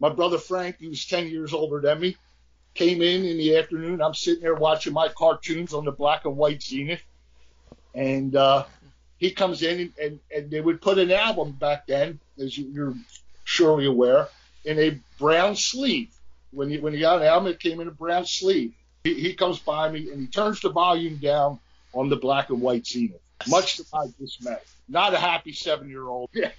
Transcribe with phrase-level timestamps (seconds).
[0.00, 2.16] my brother Frank, who was 10 years older than me,
[2.74, 4.02] came in in the afternoon.
[4.02, 7.02] I'm sitting there watching my cartoons on the black and white Zenith.
[7.94, 8.64] And uh,
[9.16, 12.94] he comes in and, and, and they would put an album back then, as you're
[13.44, 14.28] surely aware,
[14.64, 16.10] in a brown sleeve.
[16.50, 18.74] When you, when you got an album, it came in a brown sleeve.
[19.04, 21.58] He, he comes by me and he turns the volume down
[21.92, 24.58] on the black and white Zenith, much to my dismay.
[24.88, 26.30] Not a happy seven year old.
[26.34, 26.50] Yeah,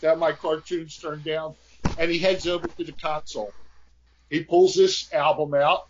[0.00, 1.54] that my cartoons turned down.
[1.98, 3.54] And he heads over to the console.
[4.30, 5.80] He pulls this album out.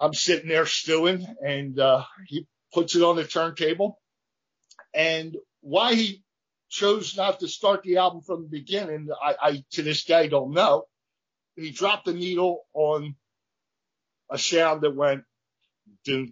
[0.00, 4.00] I'm sitting there stewing and uh, he puts it on the turntable.
[4.94, 6.22] And why he
[6.70, 10.52] chose not to start the album from the beginning, I, I to this day don't
[10.52, 10.84] know.
[11.56, 13.14] He dropped the needle on
[14.30, 15.24] a sound that went
[16.06, 16.30] and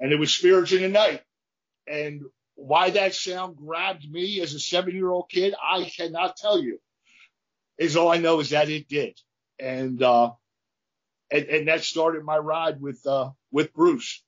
[0.00, 1.22] it was Spirits in the Night.
[1.86, 2.22] And
[2.56, 6.80] why that sound grabbed me as a seven year old kid, I cannot tell you.
[7.78, 9.18] Is all I know is that it did.
[9.58, 10.32] And, uh,
[11.30, 14.23] and, and that started my ride with, uh, with Bruce.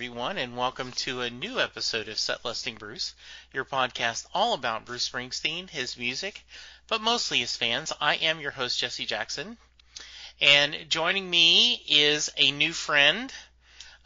[0.00, 3.14] Everyone, and welcome to a new episode of Set Listing Bruce,
[3.52, 6.42] your podcast all about Bruce Springsteen, his music,
[6.88, 7.92] but mostly his fans.
[8.00, 9.58] I am your host, Jesse Jackson,
[10.40, 13.30] and joining me is a new friend.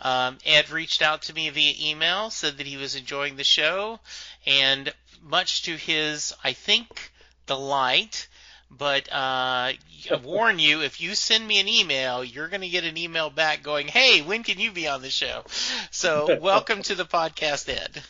[0.01, 4.01] Um, Ed reached out to me via email, said that he was enjoying the show,
[4.45, 7.13] and much to his, I think,
[7.47, 8.24] delight,
[8.77, 9.79] but uh, I
[10.23, 13.63] warn you, if you send me an email, you're going to get an email back
[13.63, 15.45] going, "Hey, when can you be on the show?"
[15.91, 18.03] So, welcome to the podcast, Ed.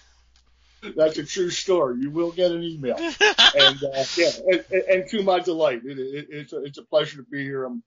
[0.96, 2.00] That's a true story.
[2.00, 6.26] You will get an email, and uh, yeah, and, and, to my delight, it, it,
[6.30, 7.64] it's a, it's a pleasure to be here.
[7.64, 7.82] I'm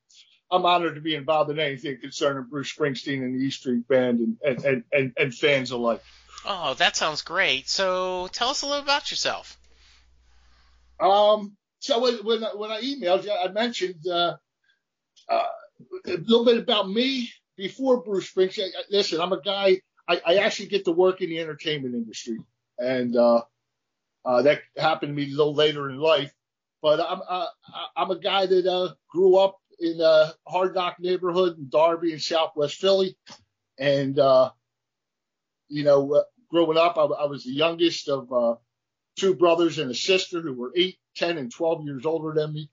[0.50, 4.20] I'm honored to be involved in anything concerning Bruce Springsteen and the E Street Band
[4.20, 6.02] and and, and, and, and fans alike.
[6.46, 7.68] Oh, that sounds great.
[7.68, 9.58] So, tell us a little about yourself.
[11.00, 14.38] Um, so when when, I emailed you, I mentioned uh,
[15.30, 15.44] uh,
[16.06, 18.70] a little bit about me before Bruce Springsteen.
[18.90, 19.82] Listen, I'm a guy.
[20.08, 22.40] I, I actually get to work in the entertainment industry,
[22.80, 23.42] and uh,
[24.26, 26.34] uh, that happened to me a little later in life.
[26.82, 27.48] But I'm uh,
[27.96, 32.20] I'm a guy that uh, grew up in a hard knock neighborhood in Darby in
[32.20, 33.18] Southwest Philly,
[33.78, 34.52] and uh,
[35.70, 38.56] you know, uh, growing up, I, I was the youngest of uh,
[39.18, 42.70] two brothers and a sister who were eight, 10, and 12 years older than me.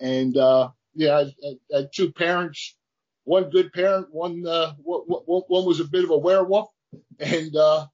[0.00, 2.76] And, uh, yeah, I, I, had two parents,
[3.24, 6.68] one good parent, one, uh, one, one was a bit of a werewolf
[7.18, 7.86] and, uh,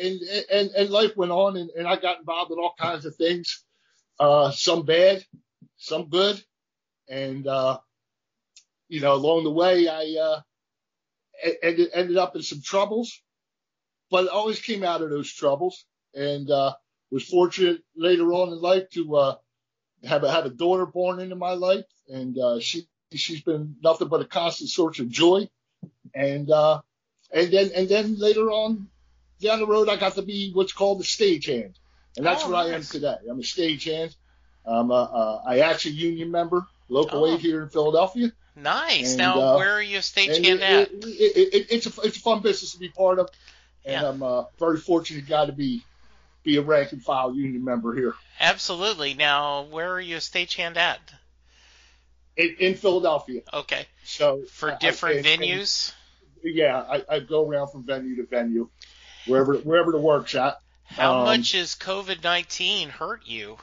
[0.00, 0.20] and,
[0.50, 3.64] and, and life went on and, and I got involved in all kinds of things,
[4.18, 5.24] uh, some bad,
[5.76, 6.42] some good.
[7.08, 7.78] And, uh,
[8.88, 10.40] you know, along the way, I, uh,
[11.62, 13.20] ended, ended up in some troubles,
[14.10, 15.84] but I always came out of those troubles.
[16.14, 16.74] And, uh,
[17.10, 19.36] was fortunate later on in life to uh,
[20.04, 24.08] have a, have a daughter born into my life, and uh, she she's been nothing
[24.08, 25.48] but a constant source of joy.
[26.14, 26.80] And uh,
[27.32, 28.88] and then and then later on
[29.40, 31.74] down the road, I got to be what's called a stagehand,
[32.16, 32.72] and that's oh, what nice.
[32.72, 33.16] I am today.
[33.30, 34.14] I'm a stagehand.
[34.64, 37.34] I'm a, actually union member, local Oh.
[37.34, 38.32] aid here in Philadelphia.
[38.56, 39.10] Nice.
[39.10, 40.90] And, now, uh, where are you stagehand at?
[40.90, 43.28] it, it, it, it's a it's a fun business to be part of,
[43.84, 44.08] and Yeah.
[44.08, 45.84] I'm a very fortunate guy to be
[46.46, 48.14] be a rank and file union member here.
[48.40, 49.12] Absolutely.
[49.12, 51.00] Now, where are you a stagehand at?
[52.36, 53.40] in, in Philadelphia.
[53.52, 53.86] Okay.
[54.04, 55.92] So For different I- and- venues?
[56.44, 58.68] and, yeah, I, I go around from venue to venue,
[59.26, 60.58] wherever wherever the work's at.
[60.84, 63.56] How um, much has COVID 19 hurt you?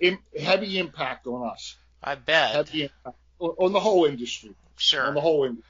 [0.00, 1.74] Im- heavy impact on us.
[2.04, 2.52] I bet.
[2.52, 4.54] Heavy impact on, on the whole industry.
[4.76, 5.06] Sure.
[5.06, 5.64] On the whole industry.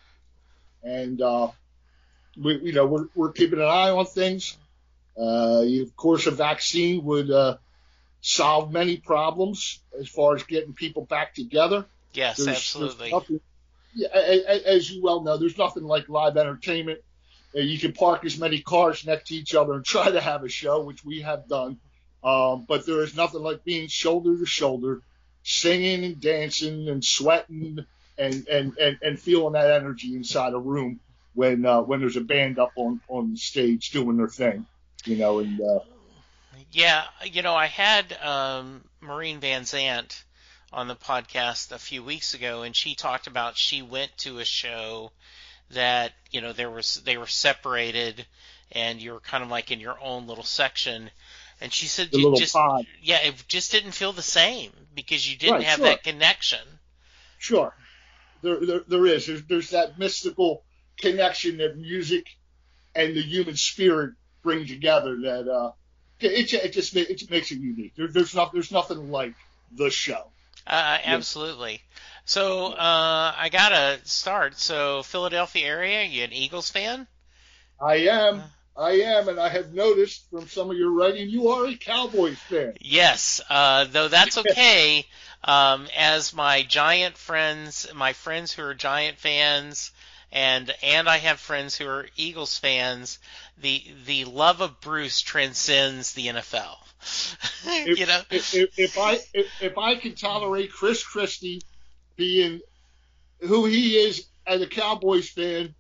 [0.82, 1.48] And uh,
[2.36, 4.56] we, you know, we're we're keeping an eye on things.
[5.18, 7.56] Uh, of course, a vaccine would uh,
[8.20, 11.84] solve many problems as far as getting people back together.
[12.12, 13.10] Yes, There's- absolutely.
[13.10, 13.40] there's nothing-
[13.94, 14.06] yeah,
[14.66, 17.00] as you well know, there's nothing like live entertainment.
[17.56, 20.44] Uh, You can park as many cars next to each other and try to have
[20.44, 21.78] a show, which we have done.
[22.22, 25.02] Um, but there is nothing like being shoulder to shoulder,
[25.42, 27.84] singing and dancing and sweating
[28.18, 31.00] and, and, and, and feeling that energy inside a room
[31.34, 34.66] when uh, when there's a band up on, on stage doing their thing.
[35.08, 35.80] You know, and uh,
[36.72, 40.24] Yeah, you know, I had um, Maureen Van Zandt
[40.72, 44.44] on the podcast a few weeks ago, and she talked about she went to a
[44.44, 45.12] show
[45.70, 48.26] that you know there was they were separated,
[48.72, 51.10] and you were kind of like in your own little section.
[51.60, 52.86] And she said, you just pod.
[53.02, 55.86] yeah, it just didn't feel the same because you didn't Right, have sure.
[55.86, 56.80] that connection.
[57.38, 57.74] Sure,
[58.42, 59.26] there, there, there is.
[59.26, 60.64] There's, there's that mystical
[61.00, 62.26] connection that music
[62.94, 65.16] and the human spirit bring together.
[65.22, 65.72] That uh,
[66.20, 67.94] it, it just it makes it unique.
[67.96, 69.34] There, there's not there's nothing like
[69.72, 70.30] the show.
[70.66, 71.80] Uh, absolutely.
[72.24, 74.58] So uh, I gotta start.
[74.58, 77.06] So Philadelphia area, you an Eagles fan?
[77.80, 78.42] I am,
[78.78, 82.38] I am, and I have noticed from some of your writing, you are a Cowboys
[82.38, 82.74] fan.
[82.80, 85.04] Yes, uh, though that's okay.
[85.42, 89.90] Um, as my giant friends, my friends who are giant fans,
[90.30, 93.18] and and I have friends who are Eagles fans.
[93.60, 96.76] The the love of Bruce transcends the NFL.
[97.64, 101.62] If, you know, if, if, if I if, if I can tolerate Chris Christie
[102.16, 102.60] being
[103.40, 105.74] who he is as a Cowboys fan,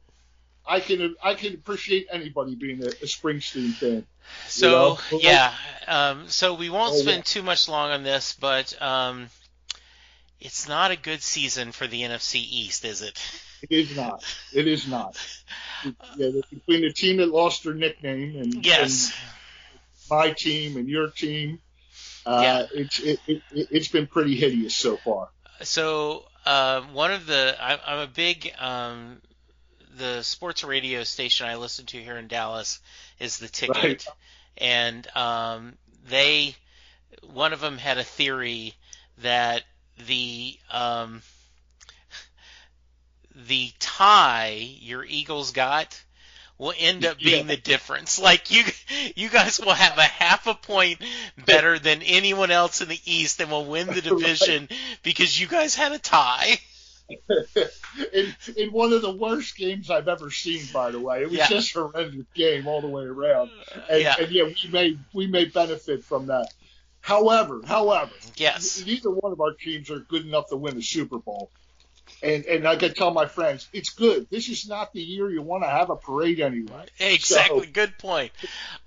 [0.68, 4.06] I can I can appreciate anybody being a, a Springsteen fan.
[4.46, 5.18] So know?
[5.20, 5.52] yeah,
[5.86, 7.22] um, so we won't Oh, spend yeah.
[7.24, 9.28] too much long on this, but um,
[10.40, 13.18] it's not a good season for the NFC East, is it?
[13.62, 14.24] It is not.
[14.52, 15.16] It is not.
[16.16, 19.12] Yeah, between the team that lost their nickname and, Yes.
[19.12, 21.60] and my team and your team,
[22.26, 22.66] uh, Yeah.
[22.74, 25.28] it's it, it, it's been pretty hideous so far.
[25.62, 29.20] So uh, one of the I, I'm a big um,
[29.98, 32.80] the sports radio station I listen to here in Dallas
[33.18, 34.06] is the Ticket, Right.
[34.58, 35.74] and um,
[36.08, 36.56] they
[37.22, 38.74] one of them had a theory
[39.18, 39.62] that
[40.06, 41.22] the um,
[43.34, 46.00] the tie your Eagles got
[46.58, 47.54] will end up being Yeah.
[47.54, 48.18] the difference.
[48.18, 48.64] Like you,
[49.16, 51.00] you guys will have a half a point
[51.46, 54.68] better than anyone else in the East, and will win the division
[55.02, 56.58] because you guys had a tie.
[58.12, 61.22] in, in one of the worst games I've ever seen, by the way.
[61.22, 61.48] It was Yeah.
[61.48, 63.50] just a horrendous game all the way around.
[63.88, 64.14] And yeah.
[64.18, 66.48] and yeah we may we may benefit from that.
[67.00, 68.84] However, however, Yes.
[68.84, 71.50] neither one of our teams are good enough to win a Super Bowl.
[72.22, 74.28] And and I can tell my friends, it's good.
[74.30, 76.86] This is not the year you want to have a parade anyway.
[76.98, 77.66] Exactly.
[77.66, 78.32] So- Good point.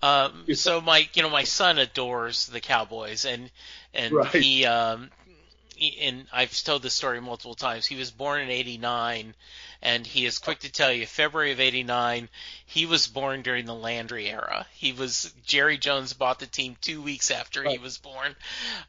[0.02, 3.50] Um, so my, you know, my son adores the Cowboys, and
[3.94, 4.36] and Right.
[4.36, 5.10] he, um,
[5.82, 7.86] and I've told this story multiple times.
[7.86, 9.36] He was born in '89,
[9.82, 12.30] and he is quick to tell you, February of '89,
[12.66, 14.66] he was born during the Landry era.
[14.74, 18.36] He was Jerry Jones bought the team two weeks after he was born,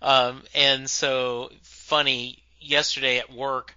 [0.00, 2.38] um, and so funny.
[2.64, 3.74] Yesterday at work,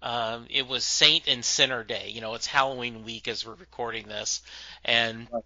[0.00, 2.10] um, it was Saint and Sinner Day.
[2.10, 4.42] You know, it's Halloween week as we're recording this,
[4.84, 5.42] and Right.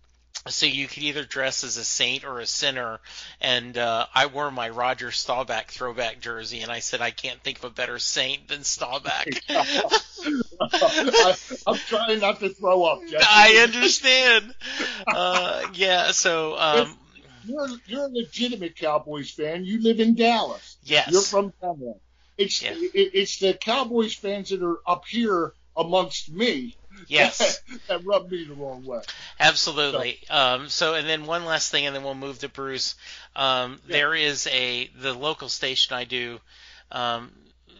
[0.48, 3.00] So you could either dress as a saint or a sinner.
[3.40, 7.58] And uh, I wore my Roger Staubach throwback jersey, and I said I can't think
[7.58, 9.28] of a better saint than Staubach.
[10.60, 11.34] I,
[11.66, 13.00] I'm trying not to throw up.
[13.08, 13.24] Jesse.
[13.28, 14.54] I understand.
[15.06, 16.12] Uh, yeah.
[16.12, 16.96] So um,
[17.44, 19.64] You're you're a legitimate Cowboys fan.
[19.64, 20.76] You live in Dallas.
[20.84, 21.08] yes.
[21.10, 21.96] You're from Conrad.
[22.38, 22.72] It's Yeah.
[22.74, 26.76] it, it's the Cowboys fans that are up here amongst me
[27.08, 27.60] yes.
[27.88, 29.00] that rub me the wrong way.
[29.40, 30.18] Absolutely.
[30.30, 32.94] Um, so, and then one last thing, and then we'll move to Bruce.
[33.36, 33.92] Um, Yeah.
[33.92, 36.40] There is a the local station I do
[36.90, 37.32] um,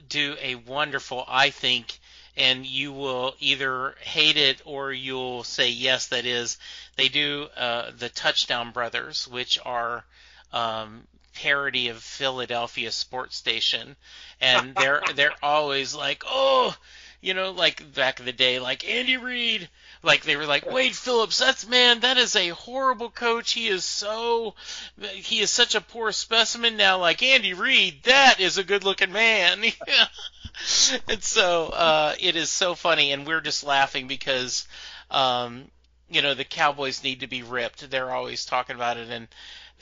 [0.08, 1.98] do a wonderful, I think,
[2.36, 6.08] and you will either hate it or you'll say yes.
[6.08, 6.58] That is,
[6.96, 10.04] they do uh, the Touchdown Brothers, which are
[10.52, 13.96] um, parody of Philadelphia sports station,
[14.40, 16.74] and they're they're always like, oh,
[17.22, 19.68] you know, like back in the day, like Andy Reid,
[20.02, 21.38] like they were like Wade Phillips.
[21.38, 23.52] That's man, that is a horrible coach.
[23.52, 24.54] He is so,
[25.00, 26.98] he is such a poor specimen now.
[26.98, 29.62] Like Andy Reid, that is a good looking man.
[31.08, 34.66] and so uh, it is so funny, and we're just laughing because.
[35.10, 35.70] Um,
[36.08, 37.90] you know the Cowboys need to be ripped.
[37.90, 39.28] They're always talking about it, and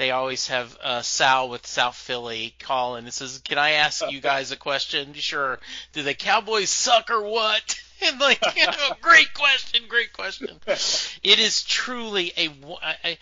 [0.00, 4.23] they always have uh, Sal with South Philly call and says, "Can I ask you
[4.23, 5.61] guys a question?" Sure.
[5.92, 7.78] Do the Cowboys suck or what?
[8.02, 10.59] And like, you know, great question, great question.
[11.23, 12.49] It is truly a.
[12.83, 13.19] I- I-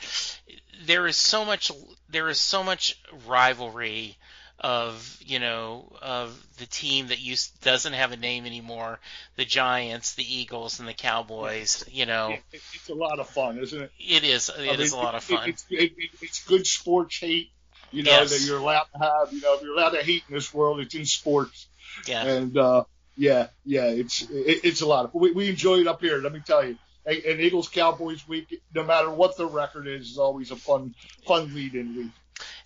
[0.84, 1.72] there is so much.
[2.08, 4.16] There is so much rivalry
[4.60, 8.98] of you know of the team that used doesn't have a name anymore,
[9.36, 11.84] the Giants, the Eagles, and the Cowboys.
[11.90, 13.92] You know, It, it, it's a lot of fun, isn't it?
[13.98, 14.50] it is.
[14.50, 15.48] I It is a lot of fun.
[15.48, 17.50] It's, it, it, it's good sports hate.
[17.90, 18.30] You know Yes.
[18.30, 19.32] that you're allowed to have.
[19.32, 21.68] You know, if you're allowed to hate in this world, it's in sports.
[22.06, 22.24] Yeah.
[22.24, 22.84] And uh,
[23.16, 25.14] yeah, yeah, it's it, it's a lot of.
[25.14, 26.18] We, we enjoy it up here.
[26.18, 26.76] Let me tell you.
[27.06, 30.94] And and Eagles Cowboys week, no matter what the record is, is always a fun
[31.26, 32.10] fun lead in week.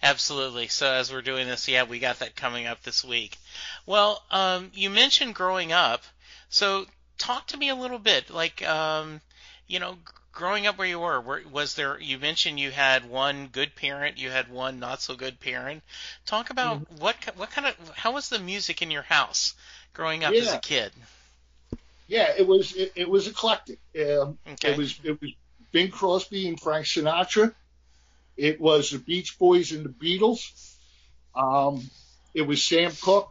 [0.03, 0.69] Absolutely.
[0.69, 3.39] So as we're doing this, yeah, we got that coming up this week.
[3.87, 6.03] Well, um, you mentioned growing up,
[6.49, 6.87] so
[7.19, 9.21] talk to me a little bit, like, um,
[9.69, 9.97] you know,
[10.33, 12.01] growing up where you were, were, was there?
[12.01, 15.83] You mentioned you had one good parent, you had one not so good parent.
[16.27, 17.03] Talk about mm-hmm.
[17.03, 19.55] what what kind of how was the music in your house
[19.93, 20.41] growing up yeah.
[20.41, 20.93] as a kid?
[22.09, 23.79] Yeah, it was it, it was eclectic.
[23.97, 24.73] Um, okay.
[24.73, 25.33] It was it was
[25.71, 27.55] Bing Crosby and Frank Sinatra.
[28.37, 30.77] It was the Beach Boys and the Beatles.
[31.35, 31.83] Um,
[32.35, 33.31] it was Sam Cooke.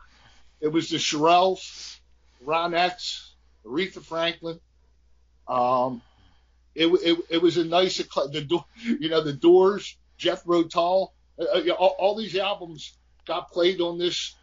[0.60, 1.98] It was the Shirelles,
[2.46, 3.32] Ronettes,
[3.66, 4.60] Aretha Franklin.
[5.48, 6.02] Um,
[6.76, 11.72] it, it, it was a nice, the you know, the Doors, Jethro Tull, uh, uh
[11.72, 12.94] all, all these albums
[13.26, 14.36] got played on this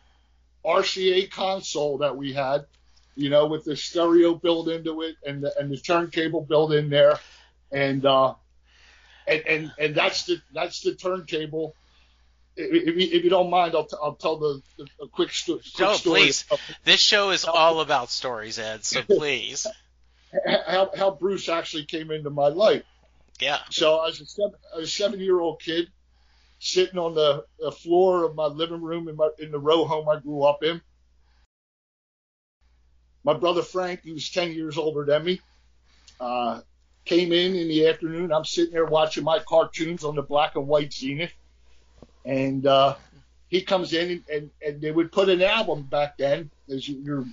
[0.64, 2.66] RCA console that we had,
[3.14, 6.90] you know, with the stereo built into it and the, and the turntable built in
[6.90, 7.18] there,
[7.72, 8.34] and uh,
[9.28, 11.74] and and and that's the that's the turntable.
[12.56, 15.60] If you, if you don't mind, I'll, t- I'll tell the, the a quick, sto-
[15.76, 16.20] quick no, story.
[16.22, 16.44] please.
[16.82, 18.84] This show is all about stories, Ed.
[18.84, 19.64] So please.
[20.66, 22.82] how, how Bruce actually came into my life.
[23.38, 23.58] Yeah.
[23.70, 25.88] So as a seven, a seven year old kid,
[26.58, 30.08] sitting on the, the floor of my living room in my in the row home
[30.08, 30.80] I grew up in.
[33.24, 35.40] My brother Frank, he was ten years older than me,
[36.20, 36.60] uh,
[37.08, 38.32] came in in the afternoon.
[38.32, 41.32] I'm sitting there watching my cartoons on the black and white Zenith,
[42.24, 42.96] and uh,
[43.48, 47.24] he comes in and, and, and they would put an album back then, as you're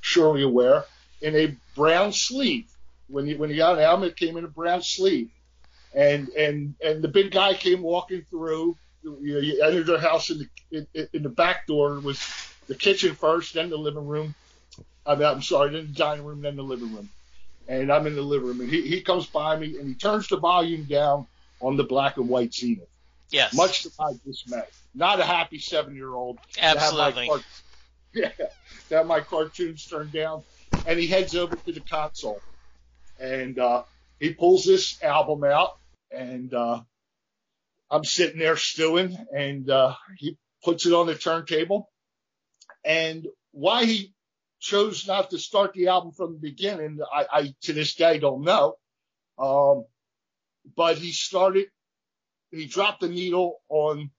[0.00, 0.84] surely aware,
[1.20, 2.70] in a brown sleeve.
[3.08, 5.28] When he when he got an album, it came in a brown sleeve,
[5.94, 8.76] and and and the big guy came walking through.
[9.02, 12.18] You, know, you entered their house in the in, in the back door It was
[12.66, 14.34] the kitchen first, then the living room.
[15.04, 17.10] I mean, I'm sorry, then the dining room, then the living room.
[17.66, 20.28] And I'm in the living room, and he, he comes by me and he turns
[20.28, 21.26] the volume down
[21.60, 22.88] on the black and white Zenith.
[23.30, 23.54] Yes.
[23.54, 24.62] Much to my dismay.
[24.94, 26.38] Not a happy seven year old.
[26.58, 27.30] Absolutely.
[28.16, 28.30] Yeah,
[28.90, 30.44] to have my cartoons turned down
[30.86, 32.44] and he heads over to the console
[33.18, 33.82] and uh,
[34.20, 35.70] he pulls this album out
[36.12, 36.80] and uh,
[37.90, 41.90] I'm sitting there stewing and uh, he puts it on the turntable
[42.84, 44.13] and why he
[44.64, 46.98] chose not to start the album from the beginning.
[47.12, 48.76] I, I to this day don't know.
[49.38, 49.84] Um,
[50.74, 51.66] but he started,
[52.50, 54.10] he dropped the needle on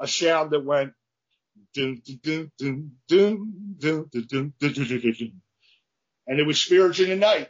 [0.00, 0.92] a sound that went
[1.76, 2.02] and
[6.26, 7.48] it was spirits in the night.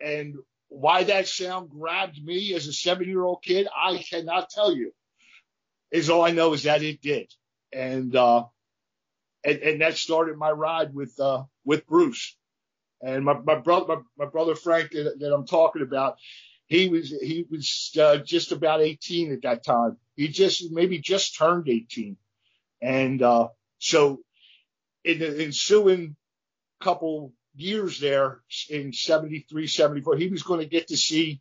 [0.00, 0.36] And
[0.68, 4.92] why that sound grabbed me as a seven year old kid, I cannot tell you.
[5.90, 7.32] Is all I know is that it did.
[7.72, 8.44] And uh,
[9.44, 12.36] and, and that started my ride with, uh, with Bruce.
[13.02, 16.16] And my, my brother, my, my brother Frank that, that, I'm talking about,
[16.66, 19.98] he was, he was, uh, just about 18 at that time.
[20.16, 22.16] He just, maybe just turned 18.
[22.80, 23.48] And, uh,
[23.78, 24.20] so
[25.04, 26.16] in the ensuing
[26.84, 30.16] couple years there in 73, 74.
[30.16, 31.40] He was going to get to see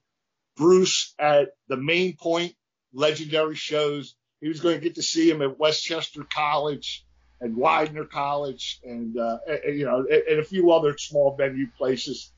[0.56, 2.54] Bruce at the main point
[2.94, 4.16] legendary shows.
[4.40, 7.06] He was going to get to see him at West Chester College
[7.44, 12.32] and Widener College and, uh, and you know, and, a few other small venue places.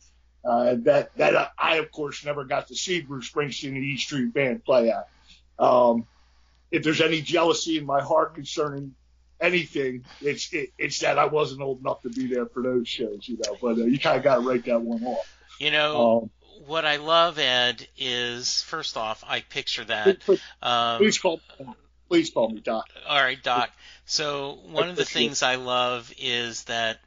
[0.43, 4.33] Uh, that, that I, of course, never got to see Bruce Springsteen and E Street
[4.33, 5.07] Band play at.
[5.57, 6.05] Um,
[6.71, 8.93] if there's any jealousy in my heart concerning
[9.39, 13.27] anything, it's it, it's that I wasn't old enough to be there for those shows,
[13.27, 13.57] you know.
[13.61, 15.31] But uh, you kind of got to write that one off.
[15.59, 16.29] You know, um,
[16.67, 20.17] what I love, Ed, is first off, I picture that.
[20.61, 21.39] Um, please call,
[22.07, 22.87] please call me Doc.
[23.07, 23.71] All right, Doc.
[24.05, 26.99] So one of the things I love is that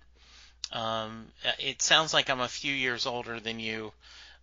[0.72, 1.26] um,
[1.58, 3.92] it sounds like I'm a few years older than you.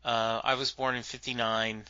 [0.03, 1.83] Uh, I was born in '59,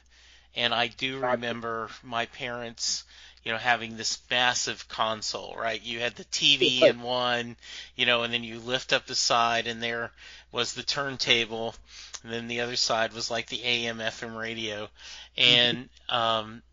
[0.56, 3.04] and I do remember my parents
[3.46, 5.82] you know, having this massive console, right?
[5.82, 7.56] You had the TV in one,
[7.96, 10.12] you know, and then you lift up the side and there
[10.52, 11.76] was the turntable,
[12.24, 14.90] and then the other side was like the AM FM radio.
[15.38, 16.64] And um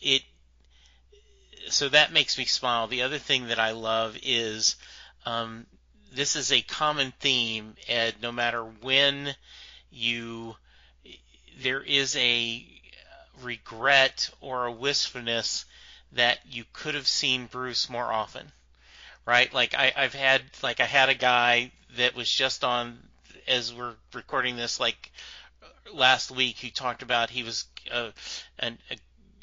[0.00, 0.22] it
[1.68, 2.86] so that makes me smile.
[2.86, 4.76] The other thing that I love is
[5.24, 5.66] um
[6.12, 9.34] this is a common theme, Ed, no matter when
[9.90, 10.56] you
[11.60, 12.64] there is a
[13.42, 15.64] regret or a wistfulness
[16.12, 18.52] that you could have seen Bruce more often,
[19.26, 19.52] right?
[19.52, 22.98] Like I, I've had like I had a guy that was just on
[23.46, 25.10] as we're recording this like
[25.92, 28.10] last week who talked about he was uh,
[28.58, 28.96] an, a,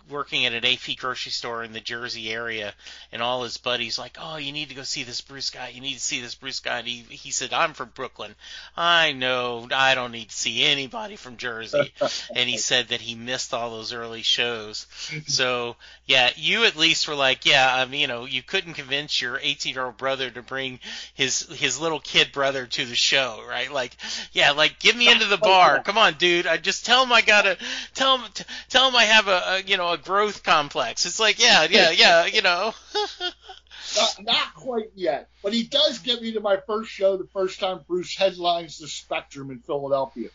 [0.10, 2.74] working at an AP grocery store in the Jersey area,
[3.12, 5.70] and all his buddies like, "Oh, you need to go see this Bruce guy.
[5.70, 8.36] You need to see this Bruce guy." And he he said, "I'm from Brooklyn.
[8.76, 9.68] I know.
[9.74, 11.94] I don't need to see anybody from Jersey."
[12.36, 14.88] and he said that he missed all those early shows.
[15.28, 19.22] So yeah, you at least were like, yeah, I mean, you know, you couldn't convince
[19.22, 20.80] your 18 year old brother to bring
[21.14, 23.72] his his little kid brother to the show, right?
[23.72, 23.96] Like,
[24.34, 25.80] yeah, like get me into the bar.
[25.86, 26.46] Come on, dude.
[26.46, 27.58] I just tell him I gotta
[27.94, 28.30] tell him
[28.70, 31.06] tell him I have a, a you know a growth complex.
[31.06, 32.74] It's like, yeah, yeah, yeah, you know.
[33.96, 37.60] not, not quite yet, but he does get me to my first show the first
[37.60, 40.30] time Bruce headlines the Spectrum in Philadelphia,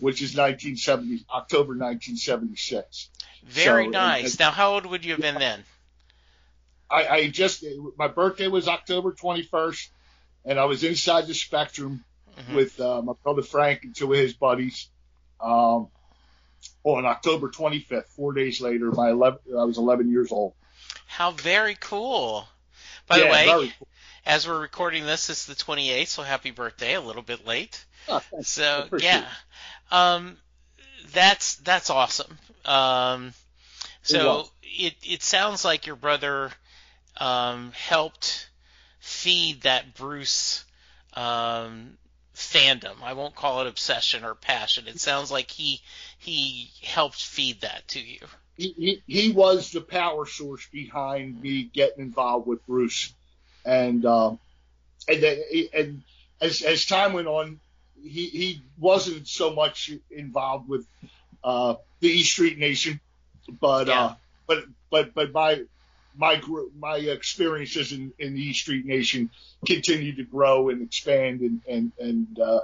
[0.00, 3.10] which is 1970 October 1976.
[3.44, 4.32] Very so, nice.
[4.32, 5.64] And, now, how old would you have been then?
[6.90, 7.64] I, I just
[7.96, 9.88] my birthday was October 21st,
[10.44, 12.04] and I was inside the Spectrum
[12.38, 12.54] mm-hmm.
[12.54, 14.88] with uh, my brother Frank and two of his buddies.
[15.40, 15.88] Um,
[16.84, 20.54] on October 25th, four days later, my 11, I was 11 years old.
[21.06, 22.46] How very cool!
[23.06, 23.88] By yeah, the way, cool.
[24.24, 26.94] as we're recording this, it's the 28th, so happy birthday!
[26.94, 27.84] A little bit late.
[28.08, 29.26] Oh, so yeah,
[29.90, 30.36] um,
[31.12, 32.38] that's that's awesome.
[32.64, 33.32] Um,
[34.02, 36.50] so it it sounds like your brother
[37.16, 38.48] um, helped
[39.00, 40.64] feed that Bruce
[41.14, 41.96] um,
[42.34, 43.02] fandom.
[43.02, 44.86] I won't call it obsession or passion.
[44.86, 45.80] It sounds like he
[46.26, 48.18] he helped feed that to you.
[48.56, 53.12] He, he, he was the power source behind me getting involved with Bruce,
[53.64, 54.40] and um,
[55.08, 55.38] and then,
[55.72, 56.02] and
[56.40, 57.60] as as time went on,
[58.02, 60.86] he he wasn't so much involved with
[61.44, 62.98] uh, the East Street Nation,
[63.60, 64.04] but yeah.
[64.04, 64.14] uh,
[64.48, 65.62] but but but my
[66.16, 66.40] my
[66.76, 69.30] my experiences in, in the East Street Nation
[69.64, 72.60] continued to grow and expand and and and uh,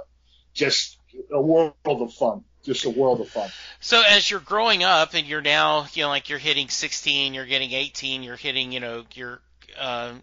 [0.53, 0.97] just
[1.31, 3.49] a world of fun just a world of fun.
[3.79, 7.45] So as you're growing up and you're now, you know, like you're hitting 16, you're
[7.45, 9.41] getting 18, you're hitting, you know, your
[9.77, 10.13] uh,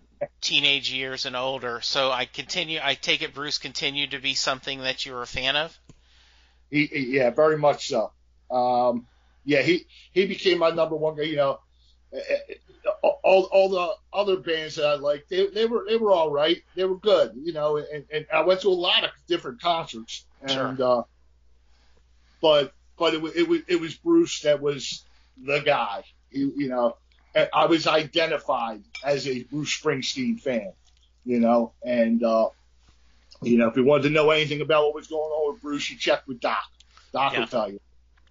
[0.41, 1.81] teenage years and older.
[1.81, 2.81] So I continue.
[2.83, 5.79] I take it Bruce continued to be something that you were a fan of.
[6.71, 8.13] He, he, yeah, very much so.
[8.51, 9.07] Um,
[9.45, 11.23] yeah, he he became my number one guy.
[11.23, 11.61] You know,
[12.13, 12.19] eh,
[12.49, 12.55] eh,
[13.03, 16.63] all all the other bands that I liked, they they were they were all right.
[16.77, 17.33] They were good.
[17.43, 20.77] You know, and, and I went to a lot of different concerts, and sure.
[20.81, 21.03] uh,
[22.41, 25.05] but but it, it was it was Bruce that was
[25.43, 26.05] the guy.
[26.31, 26.97] You, you know,
[27.53, 30.73] I was identified as a Bruce Springsteen fan.
[31.25, 32.49] You know, and uh,
[33.43, 35.91] you know if you wanted to know anything about what was going on with Bruce,
[35.91, 36.63] you check with Doc.
[37.13, 37.41] Doc yeah.
[37.41, 37.81] will tell you.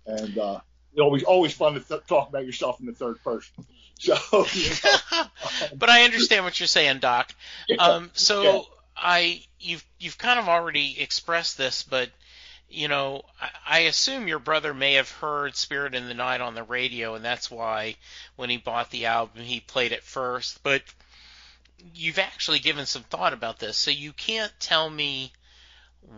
[0.06, 0.60] And uh,
[0.92, 3.66] it's always always fun to th- talk about yourself in the third person.
[4.02, 4.16] So,
[4.54, 5.24] you know,
[5.76, 7.36] but I understand what you're saying, Doc.
[7.68, 8.62] Yeah, um, so yeah.
[8.96, 12.10] I you've you've kind of already expressed this, but
[12.70, 13.24] you know,
[13.68, 17.26] I, assume your brother may have heard Spirit in the Night on the radio, and
[17.26, 17.96] that's why
[18.36, 20.62] when he bought the album, he played it first.
[20.62, 20.84] But
[21.96, 25.34] you've actually given some thought about this, so you can't tell me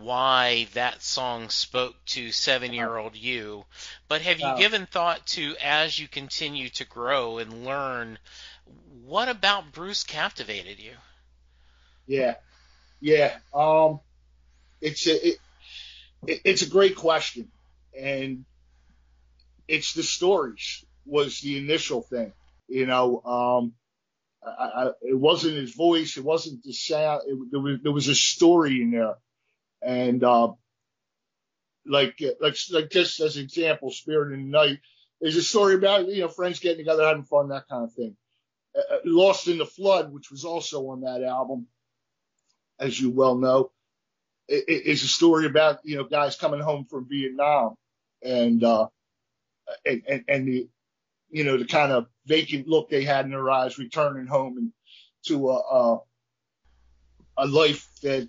[0.00, 3.64] why that song spoke to seven year old you,
[4.08, 8.18] but have you given thought to as you continue to grow and learn,
[9.04, 10.94] what about Bruce captivated you?
[12.06, 12.36] Yeah,
[13.00, 13.38] yeah.
[13.52, 14.00] Um,
[14.80, 15.38] it's a, it,
[16.26, 17.50] it's a great question,
[17.98, 18.44] and
[19.68, 22.32] it's the stories was the initial thing.
[22.68, 23.72] You know, um,
[24.44, 27.22] I, I, it wasn't his voice, it wasn't the sound.
[27.26, 29.16] It, there was there was a story in there,
[29.82, 30.52] and uh,
[31.86, 34.78] like like like just as an example, Spirit in the Night
[35.20, 38.16] is a story about you know friends getting together, having fun, that kind of thing.
[38.76, 41.66] Uh, uh Lost in the Flood, which was also on that album,
[42.78, 43.72] as you well know
[44.48, 47.74] is a story about you know guys coming home from Vietnam
[48.22, 48.86] and uh,
[49.84, 50.68] and, and, and the
[51.30, 54.72] you know the kind of vacant look they had in their eyes returning home and
[55.26, 56.00] to a, a
[57.38, 58.28] a life that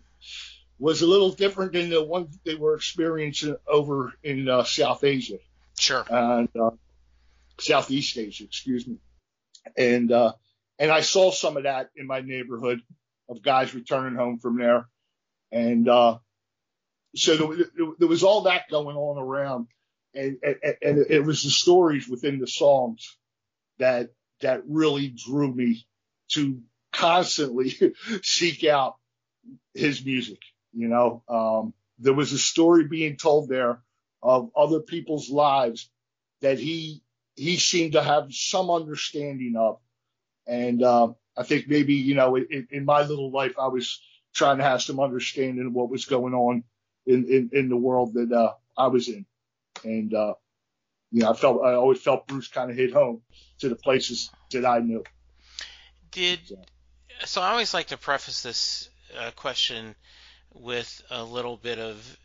[0.79, 5.37] was a little different than the one they were experiencing over in uh, South Asia.
[5.77, 6.05] Sure.
[6.09, 6.71] And uh,
[7.59, 8.97] Southeast Asia, excuse me.
[9.77, 10.33] And uh,
[10.79, 12.81] and I saw some of that in my neighborhood
[13.29, 14.87] of guys returning home from there
[15.53, 16.17] and uh,
[17.15, 19.67] so there, there, was all that going on around,
[20.15, 23.17] and, and, and it was the stories within the songs
[23.77, 24.09] that
[24.41, 25.85] that really drew me
[26.31, 26.59] to
[26.91, 27.75] constantly
[28.23, 28.97] seek out
[29.75, 30.39] his music.
[30.73, 33.79] You know, um, there was a story being told there
[34.23, 35.87] of other people's lives
[36.41, 37.03] that he
[37.35, 39.77] he seemed to have some understanding of,
[40.47, 44.01] and uh, I think maybe you know in, in my little life I was
[44.33, 46.63] trying to have some understanding of what was going on
[47.05, 49.25] in, in, in the world that uh, I was in.
[49.83, 50.33] And, uh,
[51.11, 53.21] you know, I felt I always felt Bruce kind of hit home
[53.59, 55.03] to the places that I knew.
[56.11, 56.39] Did
[57.25, 57.41] so?
[57.41, 59.95] I always like to preface this uh, question
[60.53, 62.17] with a little bit of,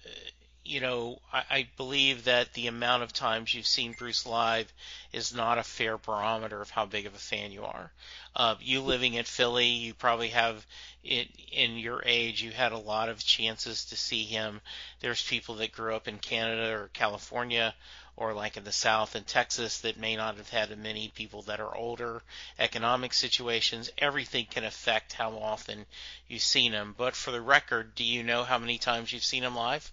[0.68, 4.70] you know, I, I believe that the amount of times you've seen Bruce live
[5.14, 7.90] is not a fair barometer of how big of a fan you are.
[8.36, 10.66] Uh, you living in Philly, you probably have
[11.02, 14.60] in, in your age, you had a lot of chances to see him.
[15.00, 17.74] There's people that grew up in Canada or California
[18.14, 21.60] or like in the South and Texas that may not have had many people that
[21.60, 22.22] are older,
[22.58, 25.86] economic situations, everything can affect how often
[26.26, 26.94] you've seen him.
[26.98, 29.90] But for the record, do you know how many times you've seen him live?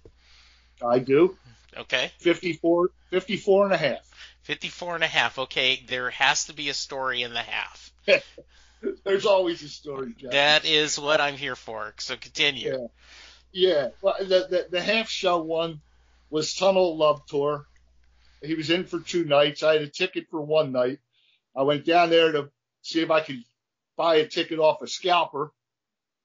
[0.83, 1.37] I do.
[1.77, 2.11] Okay.
[2.19, 3.99] 54, 54 and a half.
[4.43, 5.39] 54 and a half.
[5.39, 7.91] Okay, there has to be a story in the half.
[9.03, 10.13] There's always a story.
[10.31, 11.93] That is what I'm here for.
[11.97, 12.71] So continue.
[12.71, 12.87] Yeah.
[13.51, 13.87] Yeah.
[14.01, 15.81] Well, the, the, the half show one
[16.29, 17.65] was Tunnel Love Tour.
[18.43, 19.63] He was in for two nights.
[19.63, 20.99] I had a ticket for one night.
[21.55, 22.49] I went down there to
[22.81, 23.43] see if I could
[23.95, 25.51] buy a ticket off a scalper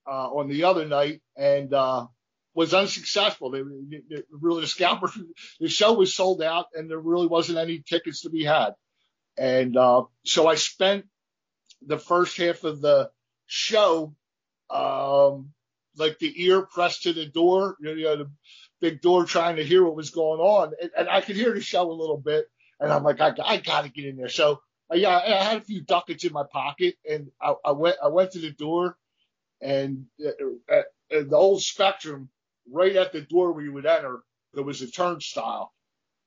[0.07, 2.07] uh, on the other night and uh,
[2.55, 3.51] was unsuccessful.
[3.51, 5.11] They, they, really the scalper,
[5.61, 8.75] the show was sold out and there really wasn't any tickets to be had.
[9.39, 11.07] And uh, so I spent
[11.87, 13.11] the first half of the
[13.47, 14.15] show
[14.69, 15.51] um,
[15.97, 18.31] like the ear pressed to the door, you know, the
[18.81, 20.73] big door trying to hear what was going on.
[20.81, 22.47] And, and I could hear the show a little bit.
[22.79, 24.29] And I'm like, I, I got to get in there.
[24.29, 24.61] So
[24.93, 28.09] uh, yeah, I had a few ducats in my pocket and I, I went, I
[28.09, 28.97] went to the door
[29.61, 32.29] and uh, uh, the old spectrum
[32.71, 34.21] right at the door where you would enter,
[34.55, 35.73] there was a turnstile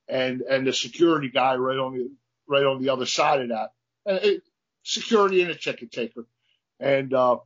[0.08, 2.12] and, and the security guy right on the,
[2.48, 3.72] right on the other side of that.
[4.06, 4.44] And it,
[4.84, 6.26] security and a ticket taker.
[6.80, 7.38] And, uh,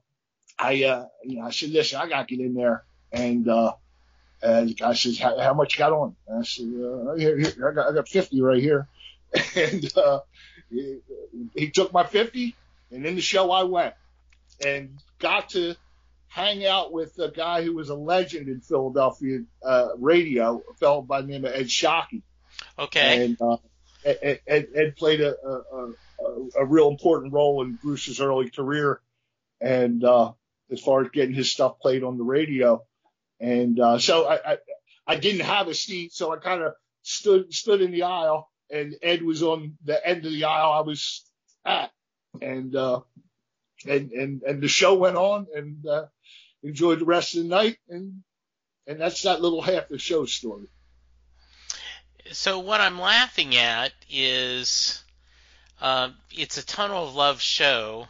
[0.59, 2.83] I, uh, you know, I said, listen, I got to get in there.
[3.11, 3.73] And, uh,
[4.41, 6.15] and the guy says, how, how much you got on?
[6.27, 8.87] And I said, uh, here, here, I got, I got 50 right here.
[9.55, 10.21] And, uh,
[10.69, 10.99] he,
[11.55, 12.55] he took my 50
[12.91, 13.93] and in the show I went
[14.65, 15.75] and got to
[16.27, 21.01] hang out with a guy who was a legend in Philadelphia, uh, radio, a fellow
[21.01, 22.21] by the name of Ed Sciaky.
[22.77, 23.25] Okay.
[23.25, 23.57] And, uh,
[24.05, 29.01] Ed, Ed, Ed played a, a, a, a real important role in Bruce's early career.
[29.59, 30.33] And, uh,
[30.71, 32.83] as far as getting his stuff played on the radio.
[33.39, 34.57] And uh, so I, I,
[35.05, 38.95] I didn't have a seat, so I kind of stood stood in the aisle, and
[39.01, 41.23] Ed was on the end of the aisle I was
[41.63, 41.91] at,
[42.41, 43.01] and uh,
[43.89, 46.05] and and and the show went on, and uh,
[46.63, 48.23] enjoyed the rest of the night, and
[48.85, 50.67] and that's that little half the show story.
[52.31, 55.01] So what I'm laughing at is,
[55.79, 58.07] uh, it's a tunnel of love show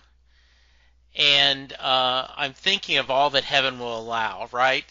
[1.18, 4.86] and uh, I'm thinking of all that heaven will allow, right?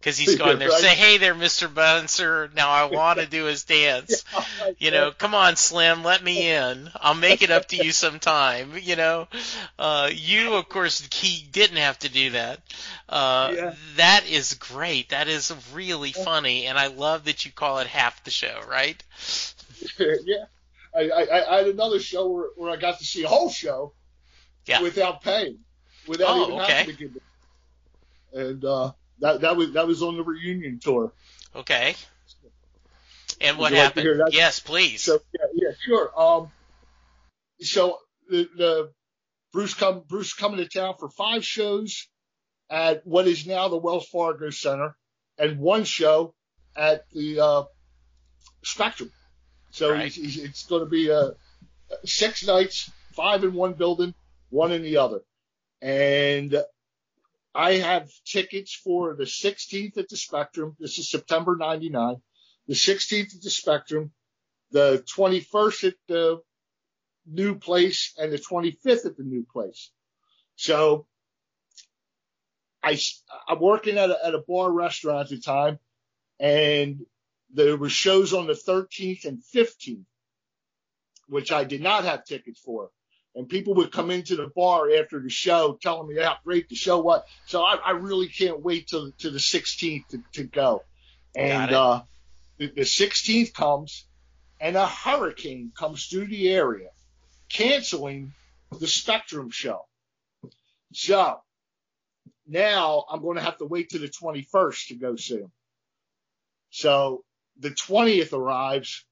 [0.00, 3.64] Because he's going there, say, "Hey there, Mister bouncer Now I want to do his
[3.64, 4.24] dance.
[4.78, 6.90] you know, come on, Slim, let me in.
[6.96, 8.72] I'll make it up to you sometime.
[8.80, 9.28] You know,
[9.78, 12.60] uh, you of course he didn't have to do that.
[13.08, 13.74] Uh, yeah.
[13.96, 15.10] That is great.
[15.10, 19.02] That is really funny, and I love that you call it half the show, right?
[19.98, 20.44] yeah,
[20.94, 23.92] I, I, I had another show where, where I got to see a whole show
[24.66, 24.82] yeah.
[24.82, 25.58] without paying,
[26.06, 26.72] without oh, even okay.
[26.72, 27.22] having to give it.
[28.32, 31.12] And uh, that that was that was on the reunion tour.
[31.54, 31.94] Okay.
[33.40, 34.18] And what happened?
[34.18, 35.02] Like yes, please.
[35.02, 36.10] So yeah, yeah, sure.
[36.20, 36.50] Um,
[37.60, 38.92] so the, the
[39.52, 42.08] Bruce come Bruce coming to town for five shows
[42.68, 44.96] at what is now the Wells Fargo Center,
[45.38, 46.34] and one show
[46.76, 47.62] at the uh,
[48.62, 49.10] Spectrum.
[49.70, 50.04] So right.
[50.04, 51.30] he's, he's, it's going to be uh,
[52.04, 54.14] six nights, five in one building,
[54.50, 55.20] one in the other.
[55.80, 56.62] And
[57.54, 60.76] I have tickets for the 16th at the Spectrum.
[60.78, 62.16] This is September 99.
[62.68, 64.12] The 16th at the Spectrum,
[64.70, 66.42] the 21st at the
[67.26, 69.90] new place, and the 25th at the new place.
[70.54, 71.06] So
[72.82, 72.98] I,
[73.48, 75.80] I'm working at a, at a bar restaurant at the time,
[76.38, 77.00] and
[77.52, 80.04] there were shows on the 13th and 15th,
[81.26, 82.90] which I did not have tickets for
[83.34, 86.74] and people would come into the bar after the show telling me how great the
[86.74, 87.22] show was.
[87.46, 90.82] So I, I really can't wait till to the 16th to, to go.
[91.36, 92.02] And uh,
[92.58, 94.06] the, the 16th comes,
[94.60, 96.88] and a hurricane comes through the area,
[97.48, 98.32] canceling
[98.78, 99.86] the Spectrum show.
[100.92, 101.40] So
[102.48, 105.52] now I'm going to have to wait to the 21st to go see him.
[106.70, 107.24] So
[107.58, 109.04] the 20th arrives,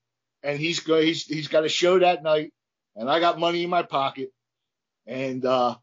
[0.43, 2.53] and he's go, he's he's got a show that night
[2.99, 4.33] and I got money in my pocket
[5.07, 5.77] and, uh,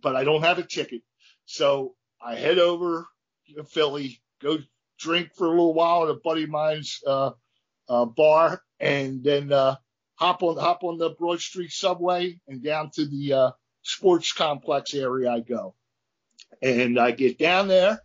[0.00, 1.02] but I don't have a ticket.
[1.46, 3.08] So I head over
[3.56, 4.58] to Philly, go
[4.98, 7.30] drink for a little while at a buddy of mine's, uh,
[7.88, 9.76] uh, bar, and then uh,
[10.16, 13.50] hop on hop on the Broad Street subway and down to the uh,
[13.82, 15.30] sports complex area.
[15.30, 15.74] I go,
[16.60, 18.00] and I get down there,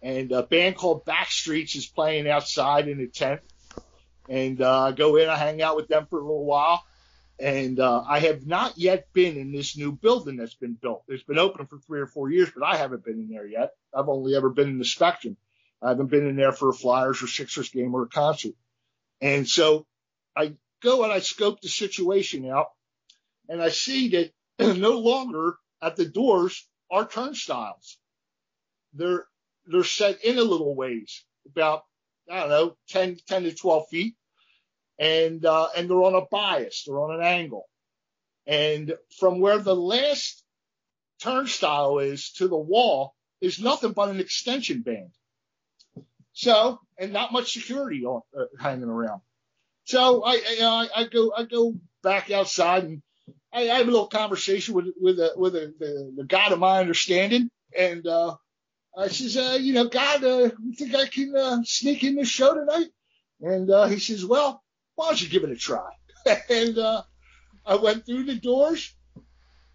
[0.00, 3.40] and a band called Backstreets is playing outside in a tent,
[4.28, 6.84] and uh, I go in, I hang out with them for a little while.
[7.40, 11.04] And uh, I have not yet been in this new building that's been built.
[11.08, 13.70] It's been open for three or four years, but I haven't been in there yet.
[13.94, 15.38] I've only ever been in the Spectrum.
[15.82, 18.52] I haven't been in there for a Flyers or Sixers game or a concert.
[19.22, 19.86] And so
[20.36, 22.68] I go and I scope the situation out
[23.48, 24.32] and I see that
[24.78, 27.98] no longer at the doors are turnstiles.
[28.92, 29.26] They're,
[29.66, 31.84] they're set in a little ways, about,
[32.30, 34.14] I don't know, 10, 10 to 12 feet.
[35.00, 36.84] And, uh, and they're on a bias.
[36.86, 37.66] They're on an angle.
[38.46, 40.44] And from where the last
[41.22, 45.10] turnstile is to the wall is nothing but an extension band.
[46.32, 49.22] So, and not much security on, uh, hanging around.
[49.84, 53.02] So I, I, I go, I go back outside and
[53.52, 56.58] I, I have a little conversation with, with, a, with a, the, the God of
[56.58, 57.50] my understanding.
[57.76, 58.36] And, uh,
[58.96, 62.28] I says, uh, you know, God, uh, you think I can, uh, sneak in this
[62.28, 62.88] show tonight?
[63.40, 64.62] And, uh, he says, well,
[64.94, 65.90] why don't you give it a try?
[66.50, 67.02] and, uh,
[67.64, 68.94] I went through the doors.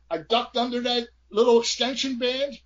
[0.09, 2.59] I ducked under that little extension band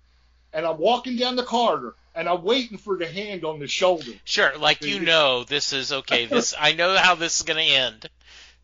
[0.52, 4.12] and I'm walking down the corridor and I'm waiting for the hand on the shoulder.
[4.24, 6.26] Sure, like you know, this is okay.
[6.26, 8.10] This I know how this is going to end.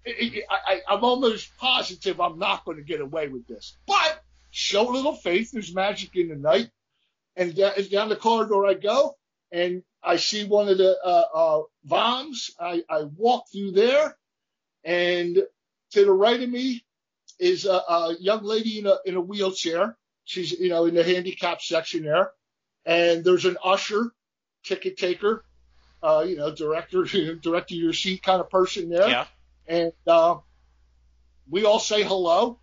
[0.06, 4.92] I, am almost positive I'm not going to get away with this, but show a
[4.92, 5.50] little faith.
[5.52, 6.70] There's magic in the night,
[7.36, 9.16] and down the corridor I go,
[9.50, 12.50] and I see one of the uh, uh, VOMs.
[12.60, 14.16] I, I walk through there,
[14.84, 15.42] and
[15.90, 16.84] to the right of me
[17.38, 19.96] is a, a young lady in a in a wheelchair.
[20.24, 22.30] She's you know in the handicap section there
[22.86, 24.12] and there's an usher,
[24.64, 25.44] ticket taker,
[26.02, 27.04] uh, you know, director,
[27.42, 29.08] director your seat kind of person there.
[29.08, 29.26] Yeah.
[29.66, 30.36] And uh,
[31.50, 32.60] we all say hello,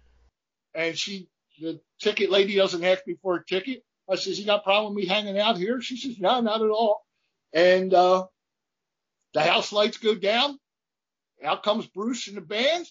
[0.73, 1.27] and she,
[1.59, 3.83] the ticket lady, doesn't ask me for a ticket.
[4.09, 6.61] I says, "You got a problem with me hanging out here?" She says, "No, not
[6.61, 7.05] at all."
[7.53, 8.27] And uh,
[9.33, 10.59] the house lights go down.
[11.43, 12.89] Out comes Bruce and the band,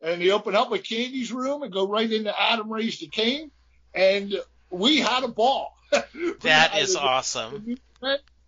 [0.00, 3.50] and they open up a Candy's room and go right into Adam Raised a Cain,
[3.92, 4.32] and
[4.70, 5.74] we had a ball.
[6.40, 7.76] that is awesome.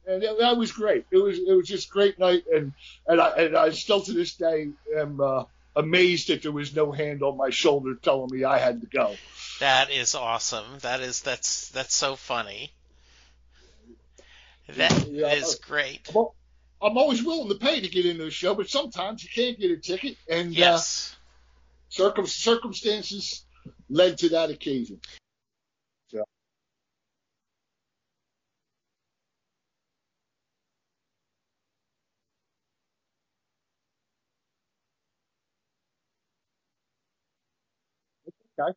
[0.06, 1.06] And that was great.
[1.10, 2.72] It was it was just a great night, and
[3.06, 5.44] and I and I still to this day am uh,
[5.76, 9.16] amazed that there was no hand on my shoulder telling me I had to go.
[9.60, 10.64] That is awesome.
[10.80, 12.72] That is that's that's so funny.
[14.76, 16.08] That yeah, is great.
[16.14, 16.26] I'm,
[16.82, 19.70] I'm, always willing to pay to get into a show, but sometimes you can't get
[19.70, 21.18] a ticket, and uh, yes, uh,
[21.88, 23.44] circum- circumstances
[23.88, 25.00] led to that occasion.
[38.58, 38.72] Okay.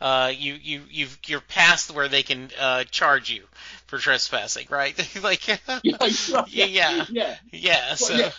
[0.00, 3.44] Uh, you you you've you're past where they can uh, charge you
[3.86, 4.96] for trespassing, right?
[5.22, 5.46] like
[5.82, 7.94] yeah, yeah, yeah, yeah, yeah.
[7.94, 8.30] So yeah.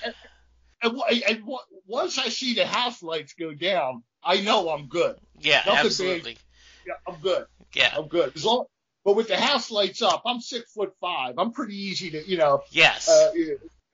[0.84, 1.44] And, and, and,
[1.86, 5.18] once I see the house lights go down, I know I'm good.
[5.40, 6.32] Yeah, Nothing absolutely.
[6.32, 6.40] Big.
[6.88, 7.46] Yeah, I'm good.
[7.74, 8.32] Yeah, I'm good.
[8.36, 8.66] As long,
[9.04, 11.36] but with the house lights up, I'm six foot five.
[11.38, 12.64] I'm pretty easy to, you know.
[12.72, 13.10] Yes.
[13.10, 13.32] Uh,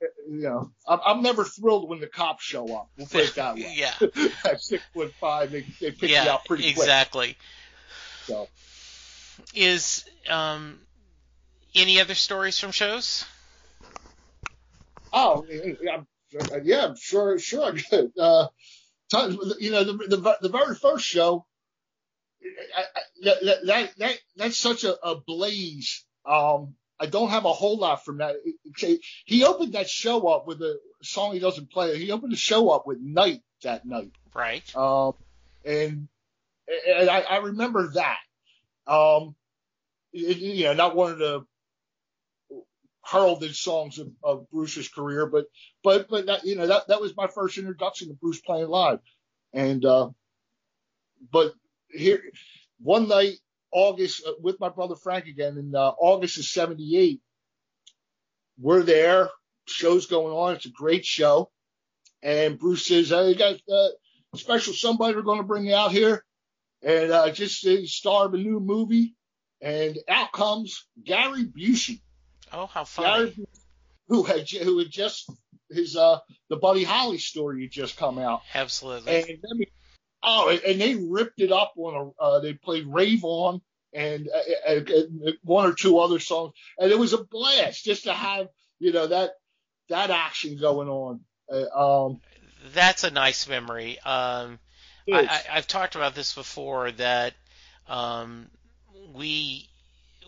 [0.00, 2.90] you know, I'm, I'm never thrilled when the cops show up.
[2.96, 3.74] We'll put it that way.
[3.76, 3.94] yeah.
[4.44, 7.36] At six foot five, they, they pick yeah, you out pretty exactly.
[7.36, 7.36] quick.
[8.28, 8.48] Exactly.
[8.48, 8.48] So.
[9.54, 10.80] Is um
[11.74, 13.24] any other stories from shows?
[15.12, 16.00] Oh, yeah,
[16.62, 17.72] yeah I'm sure, sure.
[17.72, 18.12] I could.
[18.18, 18.48] Uh,
[19.58, 21.46] you know, the, the, the very first show,
[22.44, 26.04] I, I, that, that, that, that's such a, a blaze.
[26.26, 28.36] Um, I don't have a whole lot from that.
[29.24, 31.98] He opened that show up with a song he doesn't play.
[31.98, 34.12] He opened the show up with Night that night.
[34.34, 34.76] Right.
[34.76, 35.14] Um,
[35.64, 36.08] and
[36.86, 38.18] and I, I remember that.
[38.86, 39.34] Um,
[40.12, 41.44] it, you know, not one of the
[43.04, 45.46] heralded songs of, of Bruce's career, but
[45.82, 49.00] but but that, you know that that was my first introduction to Bruce playing live,
[49.52, 50.10] and uh,
[51.32, 51.54] but
[51.90, 52.22] here
[52.80, 53.34] one night
[53.70, 57.20] August uh, with my brother Frank again in uh, August of '78.
[58.60, 59.28] We're there,
[59.66, 60.54] show's going on.
[60.56, 61.50] It's a great show,
[62.22, 63.88] and Bruce says, "Hey, you got uh,
[64.36, 66.24] special somebody we're going to bring out here,
[66.82, 69.14] and uh, just a star of a new movie."
[69.60, 72.00] And out comes Gary Busey.
[72.52, 73.30] Oh, how funny!
[73.30, 73.48] Gary,
[74.08, 75.30] who had who had just
[75.70, 78.42] his uh the Buddy Holly story had just come out.
[78.54, 79.16] Absolutely.
[79.16, 79.44] And
[80.22, 82.22] Oh, and they ripped it up on a.
[82.22, 83.60] Uh, they played Rave On,
[83.92, 84.28] and,
[84.66, 88.48] and, and one or two other songs, and it was a blast just to have
[88.78, 89.32] you know that
[89.88, 91.20] that action going on.
[91.50, 92.20] Uh, um,
[92.74, 93.98] That's a nice memory.
[94.00, 94.58] Um,
[95.10, 97.34] I, have talked about this before that
[97.88, 98.48] um,
[99.14, 99.68] we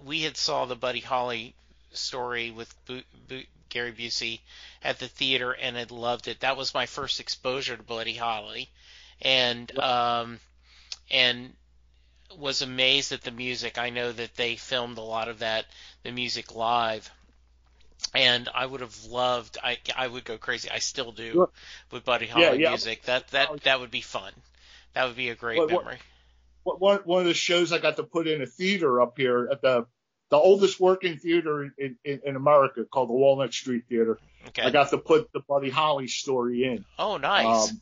[0.05, 1.55] we had saw the Buddy Holly
[1.93, 4.41] story with Bo- Bo- Gary Busey
[4.83, 6.41] at the theater and had loved it.
[6.41, 8.71] That was my first exposure to Buddy Holly,
[9.23, 10.39] and um,
[11.11, 11.53] and
[12.39, 13.79] was amazed at the music.
[13.79, 15.67] I know that they filmed a lot of that
[16.03, 17.11] the music live.
[18.15, 19.59] And I would have loved.
[19.63, 20.69] I I would go crazy.
[20.71, 21.51] I still do Sure.
[21.93, 22.69] with Buddy Holly Yeah, yeah.
[22.71, 23.03] music.
[23.03, 24.33] That that that would be fun.
[24.95, 25.99] That would be a great What- what- memory.
[26.65, 29.61] one one of the shows I got to put in a theater up here at
[29.61, 29.87] the
[30.31, 34.19] the oldest working theater in, in, in America called the Walnut Street Theater.
[34.49, 34.63] Okay.
[34.63, 36.85] I got to put the Buddy Holly story in.
[37.01, 37.71] oh, nice.
[37.71, 37.81] Um,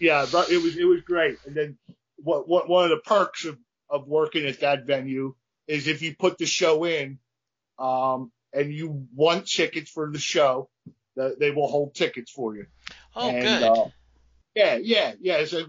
[0.00, 1.38] yeah, but it was it was great.
[1.46, 1.78] And then
[2.16, 3.58] what what one of the perks of
[3.88, 5.34] of working at that venue
[5.66, 7.18] is if you put the show in,
[7.78, 10.68] um, and you want tickets for the show,
[11.16, 12.66] the, they will hold tickets for you.
[13.14, 13.62] oh, and, good.
[13.62, 13.88] Uh,
[14.54, 15.44] yeah, yeah, yeah.
[15.44, 15.64] So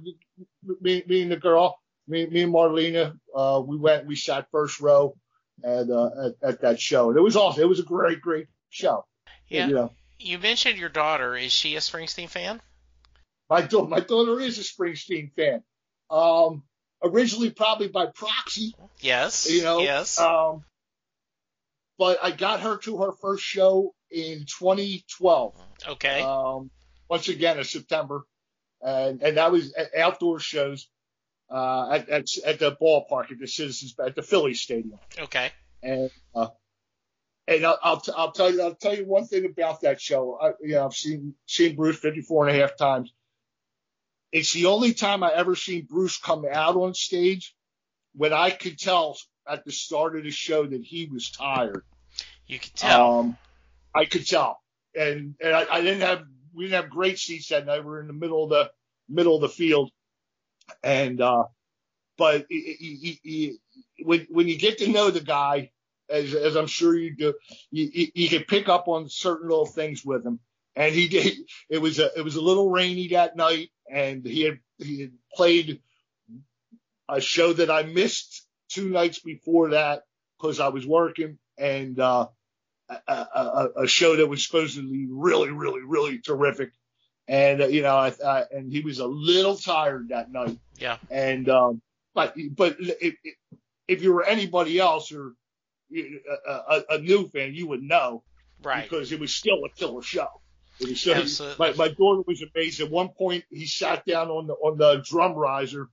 [0.82, 4.80] me, me and the girl, me, me and Marlena, uh, we went, we sat first
[4.80, 5.16] row
[5.64, 7.10] at, uh, at, at that show.
[7.10, 7.62] And it was awesome.
[7.62, 9.06] It was a great, great show.
[9.48, 9.68] yeah.
[9.68, 11.36] You know, You mentioned your daughter.
[11.36, 12.62] Is she a Springsteen fan?
[13.52, 15.62] My, da- my daughter is a Springsteen fan.
[16.10, 16.64] Um,
[17.04, 19.50] originally probably by proxy, Yes.
[19.52, 20.20] you know, Yes.
[20.20, 20.64] um,
[21.98, 25.56] but I got her to her first show in 2012.
[25.90, 26.22] okay.
[26.22, 26.72] um,
[27.10, 28.26] once again in September,
[28.82, 30.88] and and that was at outdoor shows
[31.50, 35.52] uh, at, at at the ballpark at the Citizens at the Phillies Stadium, okay.
[35.84, 36.48] and uh,
[37.48, 40.38] and I'll I'll, t- I'll tell you I'll tell you one thing about that show.
[40.42, 43.14] I, you know, I've seen seen Bruce 54 and a half times.
[44.32, 47.54] It's the only time I ever seen Bruce come out on stage
[48.16, 49.18] when I could tell
[49.48, 51.84] at the start of the show that he was tired.
[52.48, 53.20] You could tell.
[53.20, 53.38] Um,
[53.94, 54.62] I could tell,
[54.96, 57.84] and and I, I didn't have we didn't have great seats that night.
[57.84, 58.72] We were in the middle of the
[59.10, 59.92] middle of the field,
[60.84, 61.46] and uh,
[62.18, 63.58] but he, he, he,
[64.04, 65.72] when when you get to know the guy,
[66.10, 67.34] as as I'm sure you do,
[67.70, 70.40] you, you, you can pick up on certain little things with him.
[70.76, 71.38] And he did.
[71.70, 75.12] It was a it was a little rainy that night, and he had he had
[75.36, 75.82] played
[77.10, 80.04] a show that I missed two nights before that
[80.38, 82.28] because I was working, and uh,
[82.90, 86.72] a, a, a show that was supposedly really, really, really terrific.
[87.28, 90.58] And uh, you know, I, I, and he was a little tired that night.
[90.78, 90.98] Yeah.
[91.10, 91.82] And um,
[92.14, 93.16] but but if,
[93.88, 95.34] if you were anybody else or
[95.94, 98.24] a, a, a new fan, you would know
[98.64, 98.84] right.
[98.84, 100.41] because it was still a killer show.
[100.82, 101.58] It was still, Absolutely.
[101.60, 102.82] my, my daughter was amazed.
[102.82, 105.90] At one point, he sat down on the on the drum riser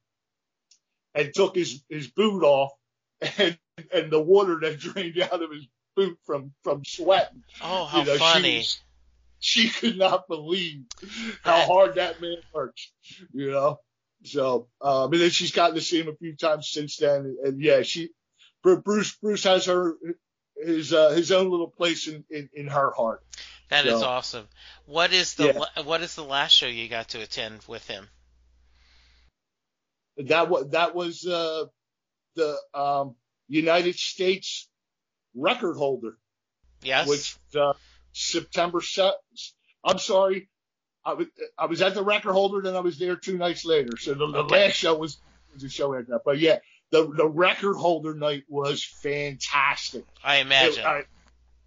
[1.14, 2.72] and took his his boot off,
[3.38, 3.58] and
[3.92, 7.42] and the water that drained out of his boot from from sweating.
[7.62, 8.50] Oh, how you know, funny.
[8.50, 8.80] She, was-
[9.40, 10.82] she could not believe
[11.44, 12.90] how hard that man works.
[13.32, 13.80] You know.
[14.24, 17.38] So, um, and then she's gotten to see him a few times since then, and,
[17.38, 18.10] and yeah, she,
[18.64, 19.96] Bruce, Bruce has her
[20.60, 23.22] his uh, his own little place in, in, in her heart.
[23.68, 24.48] That is So- awesome.
[24.86, 25.82] What is the Yeah.
[25.82, 28.08] what is the last show you got to attend with him?
[30.16, 31.66] That was that was uh,
[32.34, 33.14] the um,
[33.48, 34.68] United States
[35.34, 36.16] record holder,
[36.82, 37.06] Yes.
[37.08, 37.74] which uh,
[38.12, 38.80] September.
[38.80, 39.12] Se-
[39.84, 40.48] I'm sorry,
[41.04, 41.26] I was
[41.56, 43.96] I was at the record holder, then I was there two nights later.
[43.96, 44.64] So the, the Okay.
[44.66, 45.18] last show was,
[45.54, 46.22] was a show after that.
[46.24, 46.58] But yeah,
[46.90, 50.04] the the record holder night was fantastic.
[50.24, 50.80] I imagine.
[50.80, 51.04] It- I-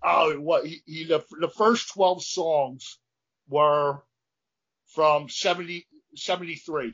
[0.03, 2.99] oh, what he, he the, the first twelve songs
[3.49, 4.01] were
[4.95, 6.93] from 70, 73.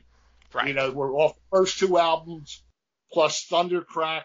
[0.54, 0.68] right.
[0.68, 2.62] You know, we're off the first two albums
[3.12, 4.22] plus Thundercrack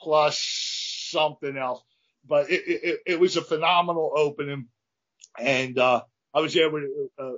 [0.00, 0.38] plus
[1.10, 1.82] something else.
[2.26, 4.68] But it, it, it- it was a phenomenal opening.
[5.38, 6.02] And, uh,
[6.34, 6.84] I was there with,
[7.18, 7.32] uh,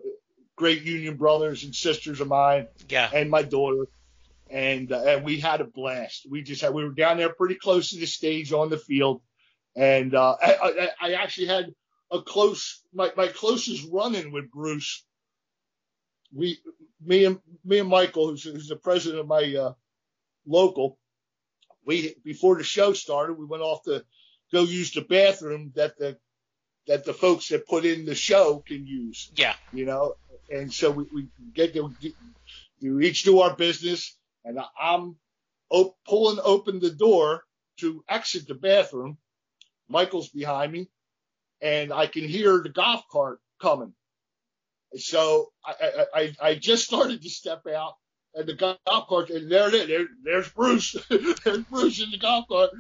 [0.57, 3.11] great union brothers and sisters of mine yeah.
[3.13, 3.87] and my daughter.
[4.51, 6.27] And, uh, and we had a blast.
[6.31, 9.23] We just had, we were down there pretty close to the stage on the field.
[9.77, 11.73] And, uh, I, I, I actually had
[12.11, 15.05] a close, my, my closest run in with Bruce.
[16.33, 16.59] We,
[17.05, 19.73] me and, me and Michael, who's, who's the president of my, uh,
[20.47, 20.99] local,
[21.87, 24.05] we, before the show started, we went off to
[24.53, 26.17] go use the bathroom that the,
[26.87, 29.55] that the folks that put in the show can use Yeah.
[29.73, 30.15] you know.
[30.51, 31.95] And so we, we get to
[32.83, 35.17] we each do our business, and I'm
[35.71, 37.45] op- pulling open the door
[37.79, 39.17] to exit the bathroom.
[39.89, 40.89] Michael's behind me,
[41.61, 43.95] and I can hear the golf cart coming.
[44.97, 47.95] So I, I, I, I just started to step out,
[48.35, 49.89] and the golf cart, and there it is.
[49.89, 50.95] There, there's Bruce.
[51.45, 52.71] there's Bruce in the golf cart.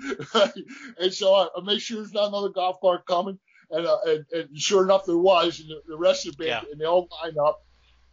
[0.98, 3.38] and so I, I make sure there's not another golf cart coming.
[3.70, 5.60] And, uh, and, and sure enough, there was.
[5.60, 6.70] And the, the rest of the band, Yeah.
[6.72, 7.60] and they all line up.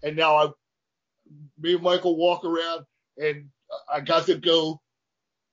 [0.03, 0.47] And now I,
[1.59, 2.85] me and Michael walk around,
[3.17, 3.49] and
[3.91, 4.81] I got to go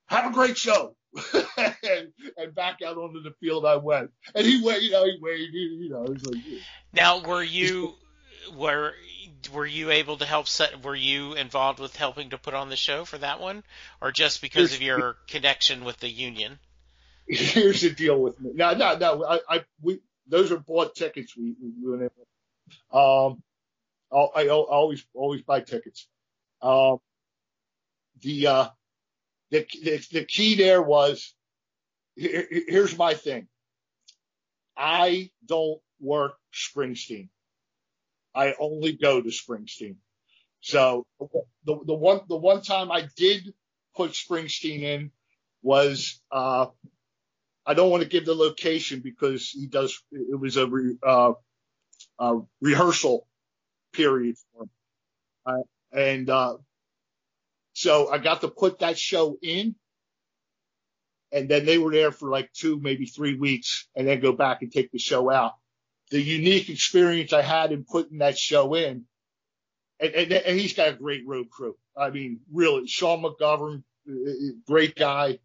[0.07, 0.97] have a great show.
[1.57, 4.11] and, and back out onto the field I went.
[4.35, 6.43] And he went, you know, he waved, you know, he was like,
[6.93, 7.95] Now, were you
[8.55, 8.95] were
[9.53, 10.85] were you able to help set?
[10.85, 13.65] Were you involved with helping to put on the show for that one,
[14.01, 16.59] or just because of your connection with the union?
[17.29, 18.51] here's the deal with me.
[18.55, 19.25] No, no, no.
[19.25, 21.37] I, I, we, those are bought tickets.
[21.37, 22.11] We, we went in.
[22.91, 23.43] Um,
[24.11, 26.09] I, I'll always, always buy tickets.
[26.63, 26.99] Um,
[28.23, 28.69] the, uh,
[29.51, 31.35] the, the, the key there was,
[32.17, 33.49] here, here's my thing.
[34.77, 37.29] I don't work Springsteen.
[38.35, 39.97] I only go to Springsteen.
[40.61, 41.07] So
[41.65, 43.53] the, the one, the one time I did
[43.97, 45.11] put Springsteen in
[45.63, 46.67] was, uh,
[47.67, 50.03] I don't want to give the location because he does.
[50.11, 51.33] It was a re, uh,
[52.19, 53.27] uh, rehearsal
[53.93, 54.71] period for him,
[55.45, 56.57] uh, and uh,
[57.79, 59.77] so I got to put that show in,
[61.31, 64.63] and then they were there for like two, maybe three weeks, and then go back
[64.63, 65.53] and take the show out.
[66.11, 69.05] The unique experience I had in putting that show in,
[70.01, 71.77] and, and, and he's got a great road crew.
[71.97, 75.39] I mean, really, Sean McGovern, uh, great guy.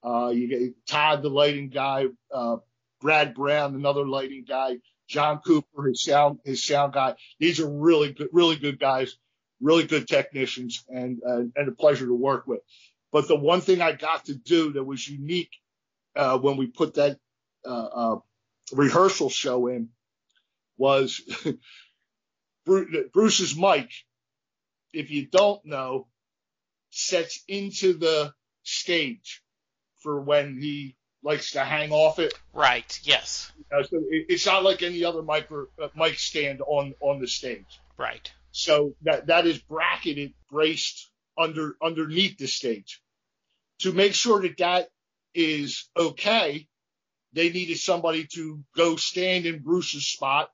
[0.00, 2.58] Uh, you get Todd, the lighting guy, uh,
[3.00, 4.76] Brad Brown, another lighting guy,
[5.08, 7.16] John Cooper, his sound, his sound guy.
[7.40, 9.16] These are really good, really good guys,
[9.60, 12.60] really good technicians and, uh, and a pleasure to work with.
[13.12, 15.50] But the one thing I got to do that was unique,
[16.16, 17.18] uh, when we put that,
[17.64, 18.18] uh, uh,
[18.72, 19.90] rehearsal show in
[20.76, 21.20] was
[22.64, 23.90] Bruce's mic.
[24.92, 26.08] If you don't know,
[26.90, 28.32] sets into the
[28.62, 29.42] stage
[30.02, 32.34] for when he likes to hang off it.
[32.52, 32.98] Right.
[33.04, 33.52] Yes.
[33.70, 37.80] So it, it's not like any other mic uh, mic stand on on the stage.
[37.96, 38.32] Right.
[38.52, 43.00] So that that is bracketed, braced under underneath the stage.
[43.80, 44.88] To make sure that that
[45.34, 46.66] is okay,
[47.32, 50.50] they needed somebody to go stand in Bruce's spot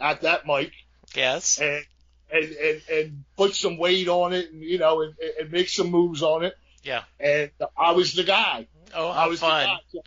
[0.00, 0.72] at that mic
[1.14, 1.58] Yes.
[1.58, 1.84] and
[2.30, 5.90] and and, and put some weight on it, and you know, and, and make some
[5.90, 6.54] moves on it.
[6.82, 7.04] Yeah.
[7.20, 8.66] And I was the guy.
[8.94, 9.66] Oh, I was fine.
[9.92, 10.02] the guy.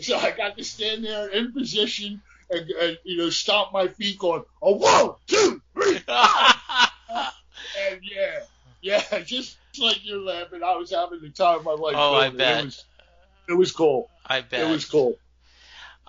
[0.00, 3.88] So, so I got to stand there in position and, and you know stomp my
[3.88, 5.98] feet, going a one, two, three,
[8.02, 8.40] yeah,
[8.80, 11.94] yeah, just like you're laughing, I was having the time of my life.
[11.96, 12.36] Oh, I it.
[12.36, 12.60] bet.
[12.60, 12.84] It was,
[13.50, 14.10] it was cool.
[14.26, 14.60] I bet.
[14.60, 15.16] It was cool.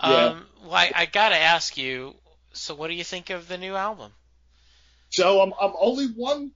[0.02, 0.26] yeah.
[0.26, 2.14] Um, well, I, I got to ask you.
[2.52, 4.12] So, what do you think of the new album?
[5.10, 6.50] So I'm I'm only one.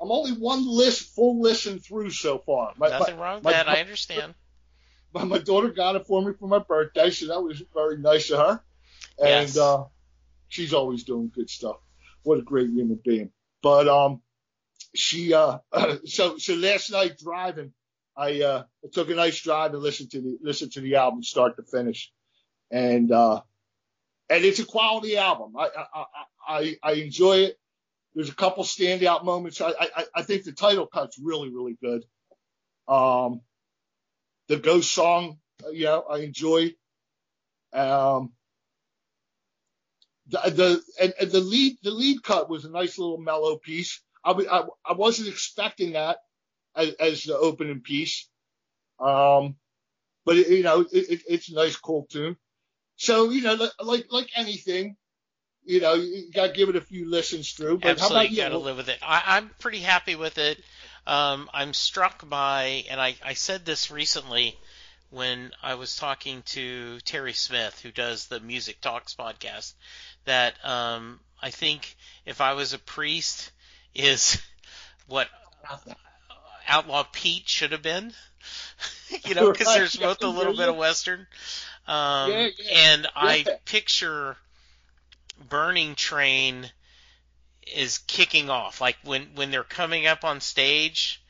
[0.00, 2.72] I'm only one list full listen through so far.
[2.78, 3.68] My, Nothing my, wrong with my- that.
[3.68, 4.34] I understand.
[5.14, 8.30] my, my daughter got it for me for my birthday, so that was very nice
[8.30, 8.62] of her.
[9.18, 9.58] And Yes.
[9.58, 9.84] uh,
[10.48, 11.76] she's always doing good stuff.
[12.22, 13.30] What a great human being.
[13.62, 14.22] But um,
[14.94, 15.58] she uh,
[16.04, 17.72] so so last night driving,
[18.16, 18.62] I uh,
[18.92, 22.12] took a nice drive and listened to the listened to the album start to finish,
[22.70, 23.40] and uh,
[24.28, 25.54] and it's a quality album.
[25.56, 26.04] I I
[26.48, 27.58] I, I enjoy it.
[28.14, 29.60] There's a couple standout moments.
[29.60, 32.04] I, I I think the title cut's really really good.
[32.88, 33.42] Um,
[34.48, 36.74] the ghost song, uh, you know, I enjoy.
[37.72, 38.32] Um,
[40.26, 44.00] the, the and, and the lead the lead cut was a nice little mellow piece.
[44.24, 46.18] I, I, I wasn't expecting that
[46.76, 48.28] as, as the opening piece.
[48.98, 49.56] Um,
[50.24, 52.36] but it, you know, it, it, it's a nice cool tune.
[52.96, 54.96] So you know, like like anything,
[55.64, 57.78] you know, you got to give it a few listens through.
[57.78, 58.42] But how Absolutely, about you?
[58.42, 58.98] got to live with it.
[59.02, 60.62] I, I'm pretty happy with it.
[61.06, 64.58] Um, I'm struck by, and I, I said this recently
[65.10, 69.74] when I was talking to Terry Smith, who does the Music Talks podcast,
[70.24, 71.96] that um, I think
[72.26, 73.50] if I was a priest,
[73.94, 74.40] is
[75.06, 75.28] what
[76.68, 78.14] Outlaw Pete should have been.
[79.24, 81.26] you know, because Right, there's both a little bit of Western.
[81.86, 82.70] Um, Yeah, yeah.
[82.70, 83.56] And I Yeah.
[83.64, 84.36] picture
[85.38, 86.70] Burning Train
[87.66, 91.22] is kicking off, like when when they're coming up on stage,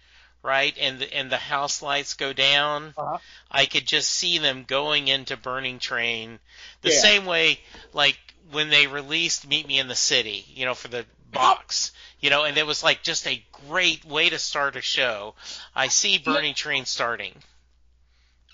[0.42, 2.94] right, and the, and the house lights go down.
[2.96, 3.18] Uh-huh.
[3.50, 6.40] I could just see them going into Burning Train,
[6.82, 7.60] the same way
[7.92, 8.18] like
[8.50, 12.44] when they released Meet Me in the City, you know, for the box, you know,
[12.44, 15.34] and it was like just a great way to start a show.
[15.74, 17.34] I see Burning Train starting.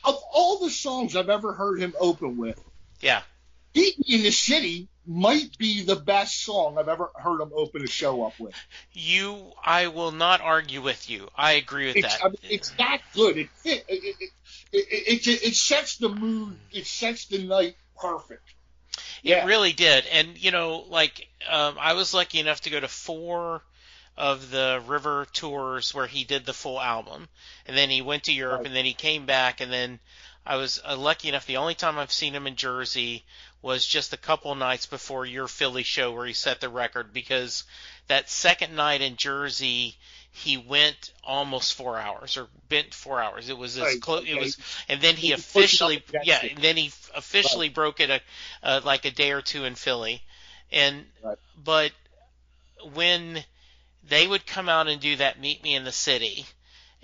[0.04, 2.62] Of all the songs I've ever heard him open with,
[3.00, 3.22] Yeah,
[3.74, 7.82] Meet Me in the City might be the best song I've ever heard him open
[7.82, 8.54] a show up with.
[8.92, 11.28] You, I will not argue with you.
[11.36, 12.24] I agree with It's, that.
[12.24, 13.36] I mean, it's that good.
[13.36, 14.30] It, it, it, it,
[14.72, 16.56] it, it, it sets the mood.
[16.72, 18.42] It sets the night perfect.
[19.26, 20.06] It really did.
[20.06, 23.62] And, you know, like, um, I was lucky enough to go to four
[24.16, 27.28] of the River tours where he did the full album.
[27.66, 28.66] And then he went to Europe Right.
[28.66, 29.98] and then he came back and then
[30.46, 31.46] I was uh, lucky enough.
[31.46, 33.24] The only time I've seen him in Jersey
[33.62, 37.64] was just a couple nights before your Philly show where he set the record because
[38.06, 39.96] that second night in Jersey,
[40.44, 43.48] he went almost four hours or bent four hours.
[43.48, 44.24] It was as Right, close.
[44.26, 44.56] It was,
[44.88, 48.10] and then he He pushed it up officially, yeah, and then he officially broke it
[48.10, 48.20] a,
[48.62, 50.22] uh, like a day or two in Philly,
[50.70, 51.38] and Right.
[51.64, 51.92] but
[52.92, 53.44] when
[54.08, 56.46] they would come out and do that meet me in the city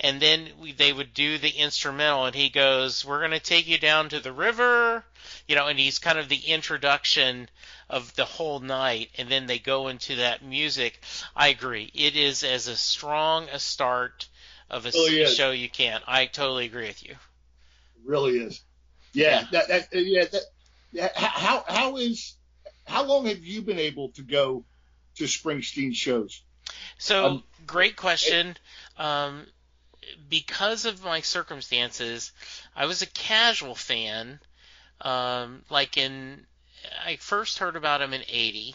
[0.01, 3.67] and then we, they would do the instrumental and he goes we're going to take
[3.67, 5.05] you down to the river
[5.49, 7.49] you know and he's kind of the introduction
[7.91, 11.01] of the whole night and then they go into that music
[11.37, 14.29] i agree it is as a strong a start
[14.71, 15.35] of a Really is.
[15.35, 18.63] show you can i totally agree with you It really is.
[19.15, 19.41] Yeah.
[19.41, 19.47] Yeah.
[19.53, 20.25] That, that, uh, yeah.
[20.95, 22.37] That, how how is
[22.87, 24.65] how long have you been able to go
[25.17, 26.43] to Springsteen shows?
[26.99, 28.57] So, Um, great question.
[28.97, 29.47] Um,
[30.29, 32.33] because of my circumstances,
[32.75, 34.41] I was a casual fan.
[35.01, 36.47] Um, like in,
[37.05, 38.75] I first heard about him in '80,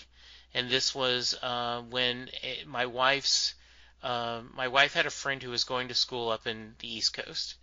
[0.53, 3.53] and this was uh, when eh, my wife's,
[4.03, 7.14] um, my wife had a friend who was going to school up in the East
[7.14, 7.55] Coast,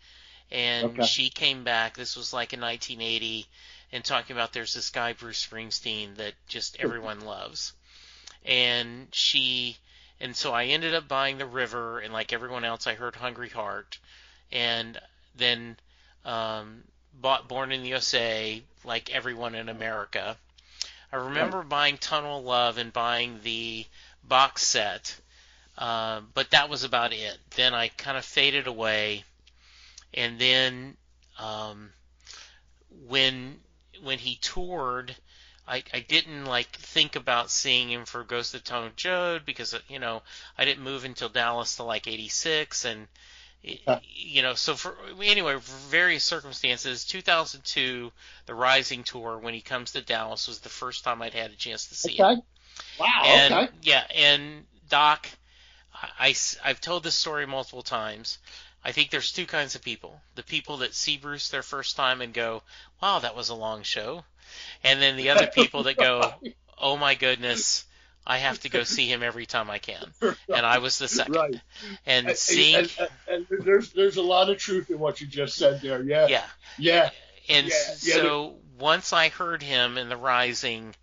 [0.50, 1.04] and Okay.
[1.04, 1.96] she came back.
[1.96, 3.48] This was like in 1980,
[3.92, 7.72] and talking about there's this guy Bruce Springsteen that just everyone loves,
[8.44, 9.78] and she
[10.20, 13.48] and so I ended up buying The River, and like everyone else, I heard Hungry
[13.50, 13.98] Heart,
[14.52, 15.00] and
[15.34, 15.76] then
[16.24, 20.36] um, bought Born in the USA, like everyone in America.
[21.12, 23.86] I remember buying Tunnel of Love and buying the
[24.22, 25.16] box set,
[25.78, 27.38] uh, but that was about it.
[27.56, 29.24] Then I kind of faded away,
[30.12, 30.96] and then
[31.38, 31.92] um,
[33.06, 33.60] when
[34.02, 35.14] when he toured,
[35.66, 39.98] I, I didn't like think about seeing him for Ghost of Tom Joad because you
[39.98, 40.22] know
[40.58, 43.06] I didn't move until Dallas to like '86 and
[43.86, 44.00] Huh.
[44.14, 48.12] you know so for anyway for various circumstances 2002
[48.44, 51.56] the Rising tour when he comes to Dallas was the first time I'd had a
[51.56, 52.42] chance to see him
[52.98, 53.22] Wow.
[53.24, 53.68] and okay.
[53.82, 55.28] yeah, and Doc,
[55.92, 58.38] I, I, have told this story multiple times.
[58.84, 62.20] I think there's two kinds of people: the people that see Bruce their first time
[62.20, 62.62] and go,
[63.00, 64.24] "Wow, that was a long show,"
[64.82, 66.34] and then the other people that go,
[66.78, 67.84] "Oh my goodness,
[68.26, 71.34] I have to go see him every time I can." And I was the second.
[71.34, 71.60] Right.
[72.06, 75.26] And And, seeing, and, and, and there's there's a lot of truth in what you
[75.26, 76.02] just said there.
[76.02, 76.28] Yeah.
[76.28, 76.44] yeah,
[76.78, 77.10] Yeah.
[77.48, 80.94] And Yeah, s- yeah, so once I heard him in The Rising,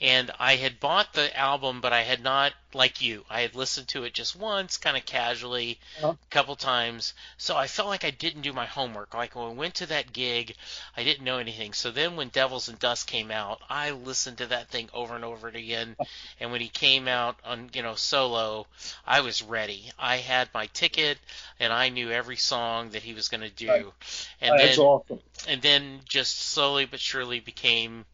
[0.00, 3.88] and I had bought the album, but I had not, like you, I had listened
[3.88, 6.12] to it just once, kind of casually, Uh-huh.
[6.12, 7.14] a couple times.
[7.36, 9.14] So I felt like I didn't do my homework.
[9.14, 10.54] Like when I went to that gig,
[10.96, 11.72] I didn't know anything.
[11.72, 15.24] So then when Devils and Dust came out, I listened to that thing over and
[15.24, 15.96] over again.
[16.40, 18.66] And when he came out on, you know, solo,
[19.06, 19.90] I was ready.
[19.98, 21.18] I had my ticket,
[21.60, 23.92] and I knew every song that he was going to do.
[24.40, 25.20] And then awesome.
[25.46, 28.04] and then just slowly but surely became,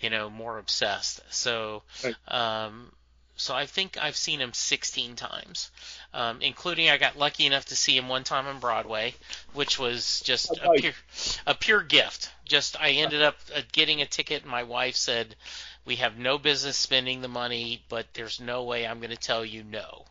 [0.00, 1.20] you know, more obsessed.
[1.30, 2.14] So, Right.
[2.28, 2.92] um,
[3.36, 5.70] so I think I've seen him 16 times,
[6.12, 9.14] um, including I got lucky enough to see him one time on Broadway,
[9.52, 10.94] which was just a pure,
[11.46, 12.30] a pure gift.
[12.44, 15.36] Just I ended up uh, getting a ticket, and my wife said,
[15.84, 19.44] "We have no business spending the money, but there's no way I'm going to tell
[19.44, 20.04] you no."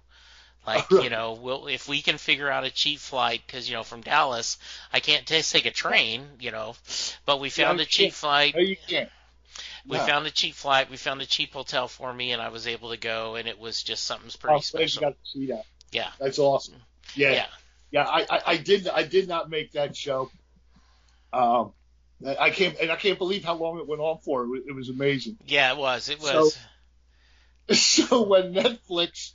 [0.65, 3.83] Like you know, we'll if we can figure out a cheap flight because you know
[3.83, 4.57] from Dallas
[4.91, 6.75] I can't just take a train, you know,
[7.25, 8.53] but we found a cheap flight.
[8.55, 9.09] No, you can't.
[9.87, 10.89] We found a cheap flight.
[10.89, 13.57] We found a cheap hotel for me, and I was able to go, and it
[13.57, 15.01] was just something Oh, pretty you special.
[15.01, 15.63] got to see that.
[15.91, 16.75] Yeah, That's awesome.
[17.15, 17.31] Yeah.
[17.31, 17.45] yeah,
[17.91, 20.29] Yeah, I, I, I did I did not make that show.
[21.31, 21.71] Um,
[22.25, 24.43] I can't and I can't believe how long it went on for.
[24.43, 25.37] It was, it was amazing.
[25.45, 25.71] yeah.
[25.71, 26.09] It was.
[26.09, 26.57] It was.
[27.73, 29.33] So when Netflix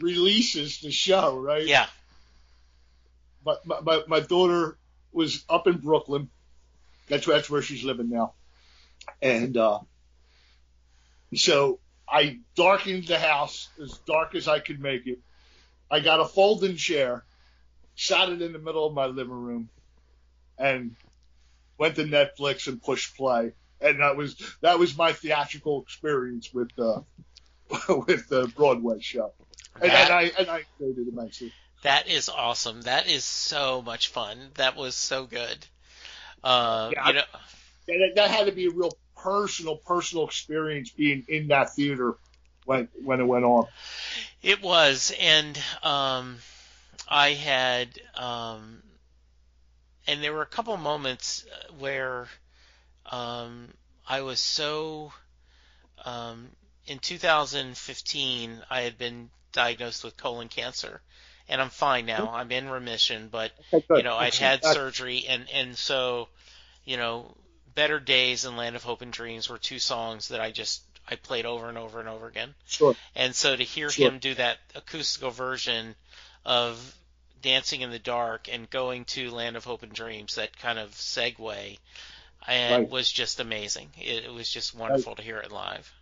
[0.00, 1.64] releases the show, right?
[1.64, 1.86] yeah.
[3.44, 4.76] But my, my, my daughter
[5.12, 6.28] was up in Brooklyn.
[7.08, 8.32] That's where, that's where she's living now.
[9.22, 9.78] And uh,
[11.34, 15.18] so I darkened the house as dark as I could make it.
[15.90, 17.24] I got a folding chair,
[17.96, 19.68] sat it in the middle of my living room,
[20.58, 20.94] and
[21.78, 23.52] went to Netflix and pushed play.
[23.80, 27.00] And that was that was my theatrical experience with uh,
[28.06, 29.32] with the Broadway show.
[29.80, 31.52] And, That- and I and I enjoyed it immensely.
[31.82, 32.82] That is awesome.
[32.82, 34.50] That is so much fun.
[34.54, 35.64] That was so good.
[36.42, 37.22] Uh, Yeah, you know,
[37.86, 38.90] that, that had to be a real
[39.22, 42.14] personal, personal experience being in that theater
[42.64, 43.66] when when it went on.
[44.42, 46.36] It was, and um,
[47.08, 48.82] I had, um,
[50.06, 51.44] and there were a couple moments
[51.78, 52.28] where
[53.06, 53.68] um,
[54.06, 55.12] I was so.
[56.04, 56.48] Um,
[56.86, 61.02] in 2015, I had been diagnosed with colon cancer,
[61.48, 62.30] and I'm fine now.
[62.32, 66.28] I'm in remission, but you know, I'd had surgery, and and so,
[66.84, 67.34] you know,
[67.74, 71.16] Better Days and Land of Hope and Dreams were two songs that I just I
[71.16, 72.54] played over and over and over again.
[72.66, 72.94] Sure.
[73.14, 74.10] And so to hear sure.
[74.10, 75.94] him do that acoustical version
[76.44, 76.94] of
[77.40, 80.90] Dancing in the Dark and going to Land of Hope and Dreams, that kind of
[80.90, 81.78] segue,
[82.46, 82.90] and right.
[82.90, 83.88] was just amazing.
[83.96, 85.18] It, it was just wonderful right.
[85.18, 85.92] to hear it live.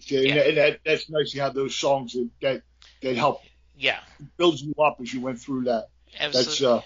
[0.00, 0.34] Yeah, yeah.
[0.42, 2.62] And that, that's nice to have those songs that that,
[3.02, 3.42] that help.
[3.76, 3.98] Yeah.
[4.36, 5.88] Builds you up as you went through that.
[6.18, 6.50] Absolutely.
[6.50, 6.82] That's uh,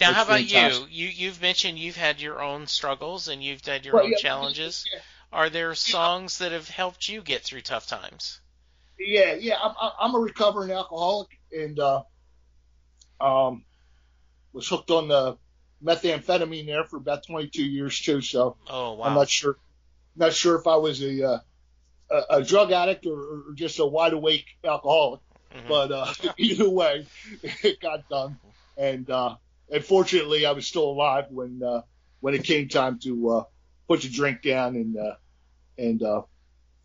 [0.00, 0.88] now, how about fantastic.
[0.90, 1.06] you?
[1.06, 4.18] You you've mentioned you've had your own struggles and you've had your well, own yeah,
[4.18, 4.84] challenges.
[4.92, 5.00] Yeah.
[5.32, 8.40] Are there songs that have helped you get through tough times?
[8.98, 9.56] Yeah, yeah.
[9.62, 12.02] I'm I'm a recovering alcoholic and uh,
[13.20, 13.64] um,
[14.52, 15.36] was hooked on the
[15.84, 18.20] methamphetamine there for about 22 years too.
[18.20, 19.04] So oh wow.
[19.04, 19.56] I'm not sure
[20.16, 21.38] not sure if I was a uh,
[22.10, 25.20] a, a drug addict or, or, just a wide awake alcoholic.
[25.54, 25.68] Mm-hmm.
[25.68, 27.06] But uh, either way,
[27.42, 28.38] it got done,
[28.76, 29.36] and uh,
[29.70, 31.82] and fortunately, I was still alive when uh,
[32.20, 33.44] when it came time to uh,
[33.86, 35.14] put the drink down and uh,
[35.76, 36.22] and uh,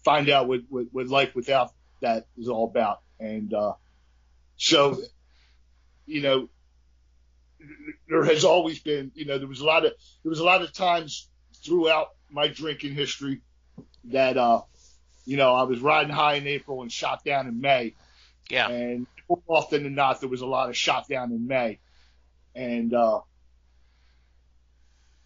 [0.03, 1.71] find out what, what, what life without
[2.01, 3.01] that is all about.
[3.19, 3.73] And uh,
[4.57, 5.01] so,
[6.05, 6.49] you know,
[8.09, 10.61] there has always been, you know, there was a lot of there was a lot
[10.61, 11.29] of times
[11.63, 13.41] throughout my drinking history
[14.05, 14.61] that uh,
[15.25, 17.95] you know, I was riding high in April and shot down in May.
[18.49, 18.67] Yeah.
[18.67, 21.79] And more often than not, there was a lot of shot down in May.
[22.55, 23.21] And uh,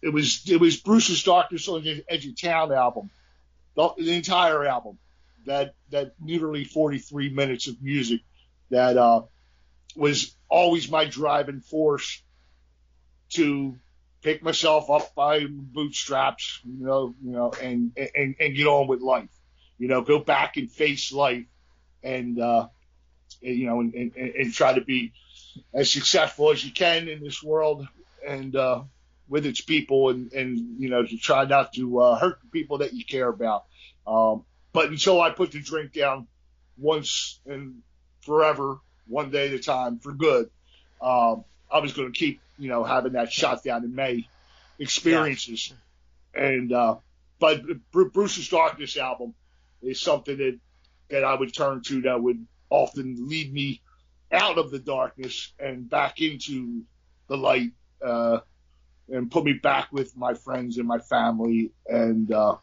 [0.02, 3.10] it was it was Bruce's Darkness on the Edge of Town album,
[3.74, 4.98] the, the entire album,
[5.46, 8.20] that that nearly 43 minutes of music
[8.70, 9.22] that uh,
[9.96, 12.22] was always my driving force
[13.30, 13.76] to
[14.22, 19.00] pick myself up by bootstraps, you know, you know, and and and get on with
[19.00, 19.30] life,
[19.78, 21.46] you know, go back and face life,
[22.02, 22.68] and uh,
[23.40, 25.12] you know, and, and, and try to be
[25.72, 27.86] as successful as you can in this world,
[28.26, 28.82] and uh,
[29.28, 32.78] with its people and, and you know, to try not to uh, hurt the people
[32.78, 33.64] that you care about.
[34.06, 36.26] Um, but until I put the drink down
[36.76, 37.82] once and
[38.20, 40.50] forever, one day at a time for good,
[41.00, 44.28] um, I was going to keep, you know, having that shot down in May
[44.78, 45.72] experiences.
[46.34, 46.42] Yeah.
[46.42, 46.96] And, uh,
[47.38, 49.34] but Bruce's Darkness album
[49.82, 50.58] is something that,
[51.10, 53.80] that I would turn to that would often lead me
[54.32, 56.82] out of the darkness and back into
[57.28, 57.72] the light.
[58.04, 58.40] Uh,
[59.10, 62.56] and put me back with my friends and my family and uh,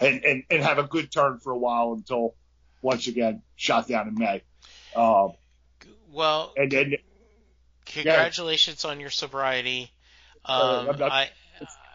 [0.00, 2.34] and, and and have a good turn for a while until
[2.82, 4.42] once again shot down in May.
[4.96, 5.32] Um,
[6.12, 6.94] well, and then
[7.86, 8.90] congratulations yeah.
[8.90, 9.90] on your sobriety.
[10.44, 11.30] Um, uh, not, I,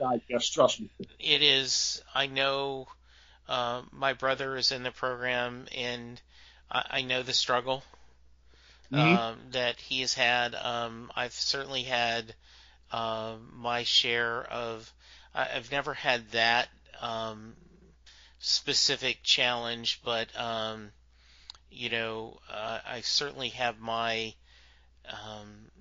[0.06, 0.90] I guess trust me.
[1.20, 2.02] It is.
[2.14, 2.88] I know.
[3.48, 6.20] Uh, my brother is in the program, and
[6.70, 7.84] I, I know the struggle
[8.92, 9.18] mm-hmm.
[9.18, 10.56] um, that he has had.
[10.56, 12.34] Um, I've certainly had
[12.92, 14.92] uh, my share of.
[15.34, 16.70] I, have never had that
[17.02, 17.56] um,
[18.40, 20.92] specific challenge, but um,
[21.70, 24.34] you know, uh, I certainly have my
[25.10, 25.72] um,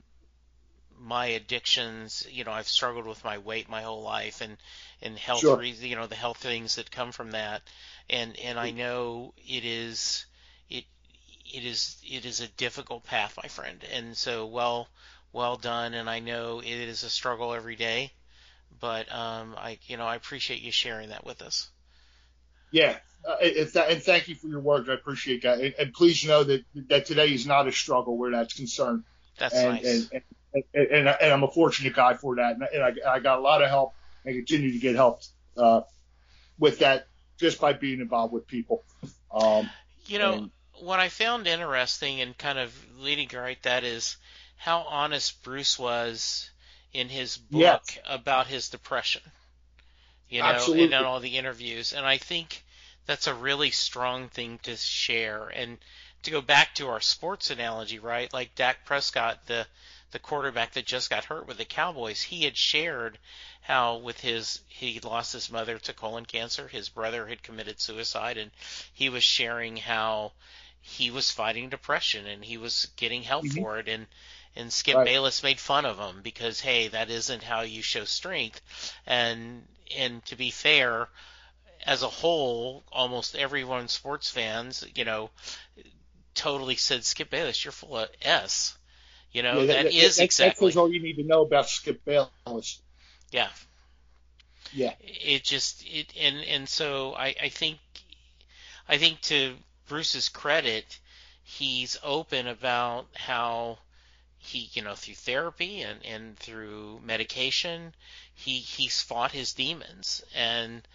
[0.99, 2.27] my addictions.
[2.31, 4.57] You know, I've struggled with my weight my whole life, and
[5.03, 5.63] and health, sure.
[5.63, 7.63] you know, the health things that come from that,
[8.11, 10.27] and and I know it is
[11.45, 14.89] it is it is a difficult path, my friend, and so well
[15.33, 18.13] well done, and I know it is a struggle every day.
[18.81, 21.71] But um, I, you know, I appreciate you sharing that with us.
[22.71, 24.89] Yeah, uh, and, th- and, thank you for your words.
[24.89, 25.61] I appreciate that.
[25.61, 29.05] And, and, please know that that today is not a struggle where that's concerned.
[29.39, 30.11] That's and, nice.
[30.13, 32.57] And, and, and, I'm a fortunate guy for that.
[32.57, 35.23] And, I, I, got a lot of help and continue to get help
[35.57, 35.83] uh,
[36.59, 37.07] with that
[37.39, 38.83] just by being involved with people.
[39.33, 39.71] Um,
[40.07, 44.17] you know, what I found interesting and kind of leading right that is
[44.57, 46.51] how honest Bruce was
[46.93, 47.99] in his book yes.
[48.09, 49.23] about his depression.
[50.29, 50.85] You know, Absolutely.
[50.85, 51.93] and in all the interviews.
[51.93, 52.65] And I think
[53.07, 55.49] that's a really strong thing to share.
[55.49, 55.79] And
[56.23, 58.33] to go back to our sports analogy, right?
[58.33, 59.67] Like Dak Prescott, the
[60.13, 63.19] the quarterback that just got hurt with the Cowboys, he had shared
[63.63, 68.39] how with his he lost his mother to colon cancer, his brother had committed suicide,
[68.39, 68.51] and
[68.93, 70.33] he was sharing how
[70.87, 73.63] he was fighting depression and he was getting help mm-hmm.
[73.63, 74.07] for it and
[74.55, 75.07] and Skip Right.
[75.07, 78.61] Bayless made fun of him because hey, that isn't how you show strength.
[79.07, 79.67] And
[79.97, 81.09] and to be fair,
[81.87, 85.31] as a whole, almost everyone sports fans, you know,
[86.35, 88.77] totally said Skip Bayless, you're full of s.
[89.33, 92.05] You know, Yeah, that is that, exactly That's all you need to know about Skip
[92.05, 92.83] Bayless.
[93.33, 93.49] yeah.
[94.75, 94.93] Yeah.
[95.01, 97.79] It just it and and so I I think
[98.87, 99.57] I think to
[99.89, 100.99] Bruce's credit,
[101.43, 103.79] he's open about how
[104.39, 107.95] he you know through therapy and and through medication
[108.35, 110.87] he he's fought his demons and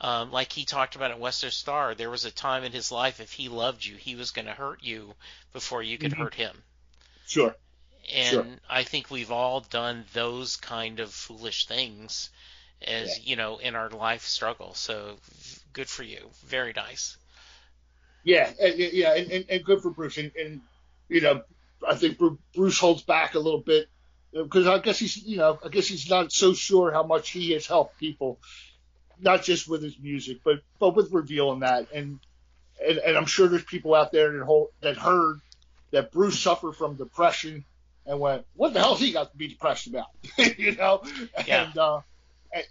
[0.00, 3.20] um, like he talked about at Western Star, there was a time in his life
[3.20, 5.14] if he loved you, he was going to hurt you
[5.52, 6.14] before you could Mhm.
[6.14, 6.64] hurt him.
[7.26, 7.56] Sure.
[8.12, 8.60] And Sure.
[8.68, 12.30] I think we've all done those kind of foolish things
[12.82, 14.74] as, you know, in our life struggle.
[14.74, 15.18] So
[15.72, 16.30] good for you.
[16.44, 17.16] Very nice.
[18.26, 20.18] Yeah, and, yeah, and, and, and good for Bruce.
[20.18, 20.60] And, and
[21.08, 21.42] you know,
[21.88, 22.18] I think
[22.56, 23.86] Bruce holds back a little bit
[24.32, 27.52] because I guess he's, you know, I guess he's not so sure how much he
[27.52, 28.40] has helped people,
[29.20, 31.86] not just with his music, but but with revealing that.
[31.94, 32.18] And
[32.84, 35.40] and, and I'm sure there's people out there that hold, that heard
[35.92, 37.64] that Bruce suffered from depression
[38.06, 40.08] and went, "What the hell's he got to be depressed about?"
[40.58, 41.04] you know,
[41.46, 41.66] Yeah.
[41.68, 42.00] and uh,
[42.52, 42.64] and,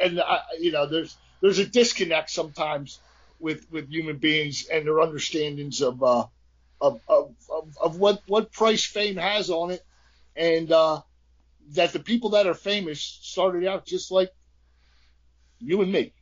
[0.00, 3.00] and, I, you know, there's there's a disconnect sometimes
[3.40, 6.26] with with human beings and their understandings of uh,
[6.80, 9.84] of, of, of of what what price fame has on it,
[10.36, 11.00] and uh,
[11.72, 14.32] that the people that are famous started out just like
[15.58, 16.12] you and me,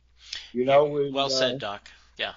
[0.53, 0.97] you know.
[0.97, 1.89] And, Well uh, said, Doc.
[2.17, 2.33] Yeah.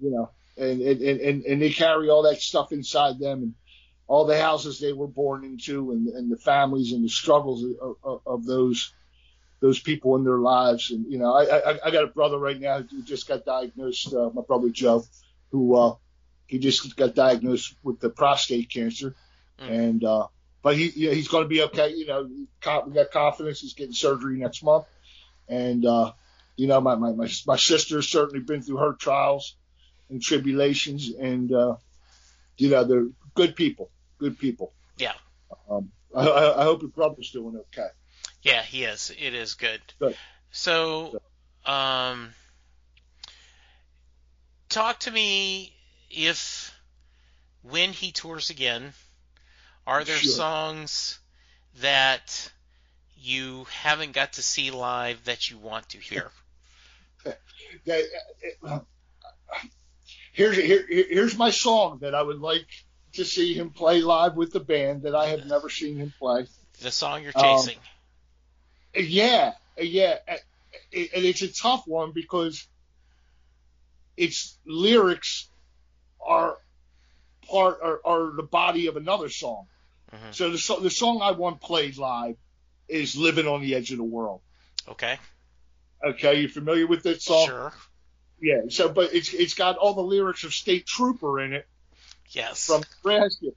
[0.00, 3.54] you know, and and, and and they carry all that stuff inside them and
[4.06, 7.96] all the houses they were born into and and the families and the struggles of,
[8.02, 8.92] of, of those
[9.64, 10.90] those people in their lives.
[10.90, 14.12] And you know I, I I got a brother right now who just got diagnosed
[14.12, 15.06] uh, my brother Joe
[15.52, 15.94] who uh
[16.46, 19.16] he just got diagnosed with the prostate cancer.
[19.58, 19.70] Mm.
[19.70, 20.26] and uh
[20.60, 22.28] but he you know, he's going to be okay you know
[22.86, 24.84] we got confidence he's getting surgery next month.
[25.48, 26.12] And uh
[26.56, 29.56] you know my my my, my sister's certainly been through her trials
[30.10, 31.10] and tribulations.
[31.18, 31.76] And uh
[32.58, 34.74] you know they're good people good people.
[34.98, 35.14] Yeah.
[35.70, 37.88] um I, I I hope your brother's doing okay
[38.44, 39.10] Yeah, he is.
[39.18, 39.80] It is good.
[39.98, 40.16] Good.
[40.52, 41.18] So,
[41.64, 42.32] um,
[44.68, 45.74] talk to me
[46.10, 46.72] if
[47.62, 48.92] when he tours again,
[49.86, 50.30] are there Sure.
[50.30, 51.18] songs
[51.80, 52.52] that
[53.16, 56.30] you haven't got to see live that you want to hear?
[60.32, 62.66] Here's here, here's my song that I would like
[63.14, 66.46] to see him play live with the band that I have never seen him play.
[66.80, 67.78] The song you're Um, chasing.
[68.94, 70.40] Yeah, yeah, and
[70.92, 72.66] it's a tough one because
[74.16, 75.48] its lyrics
[76.24, 76.56] are
[77.48, 79.66] part are, are the body of another song.
[80.12, 80.34] Mhm.
[80.34, 82.36] So the so- the song I want played live
[82.88, 84.40] is "Living on the Edge of the World."
[84.88, 85.18] Okay.
[86.04, 87.46] Okay, you familiar with that song?
[87.46, 87.72] Sure.
[88.40, 88.62] Yeah.
[88.68, 91.66] So, but it's it's got all the lyrics of State Trooper in it.
[92.30, 92.66] Yes.
[92.66, 93.48] from Nebraska,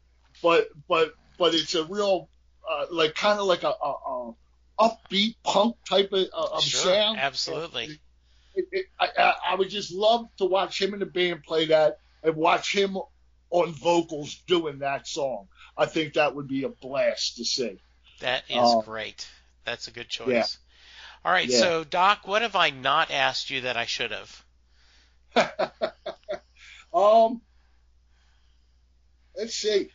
[0.41, 2.29] but but but it's a real
[2.69, 4.33] uh, like kind of like a, a, a
[4.79, 6.93] upbeat punk type of, uh, of sure.
[6.93, 7.19] sound.
[7.19, 7.99] Absolutely.
[8.55, 11.99] It, it, I, I would just love to watch him and the band play that
[12.23, 12.97] and watch him
[13.49, 15.47] on vocals doing that song.
[15.77, 17.79] I think that would be a blast to see.
[18.19, 19.27] That is Uh, great.
[19.63, 20.27] That's a good choice.
[20.27, 20.45] yeah.
[21.25, 21.59] All right, Yeah.
[21.59, 24.45] so Doc, what have I not asked you that I should have?
[26.93, 27.41] um,
[29.35, 29.89] let's see.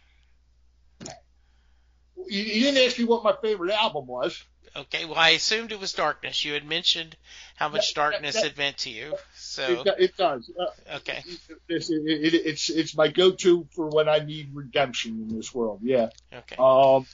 [2.29, 4.43] You, you didn't ask me what my favorite album was.
[4.75, 6.45] Okay, well, I assumed it was darkness.
[6.45, 7.15] You had mentioned
[7.57, 9.17] how much That- that- darkness that- it meant to you.
[9.35, 10.51] So, It, it does.
[10.59, 11.23] Uh, okay,
[11.69, 15.81] it's, it, it, it's it's my go-to for when I need redemption in this world.
[15.83, 16.09] Yeah.
[16.33, 16.57] okay.
[16.59, 17.07] Um,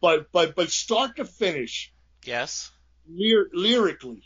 [0.00, 1.92] but but but start to finish,
[2.22, 2.70] Yes.
[3.08, 4.22] lyr- lyrically,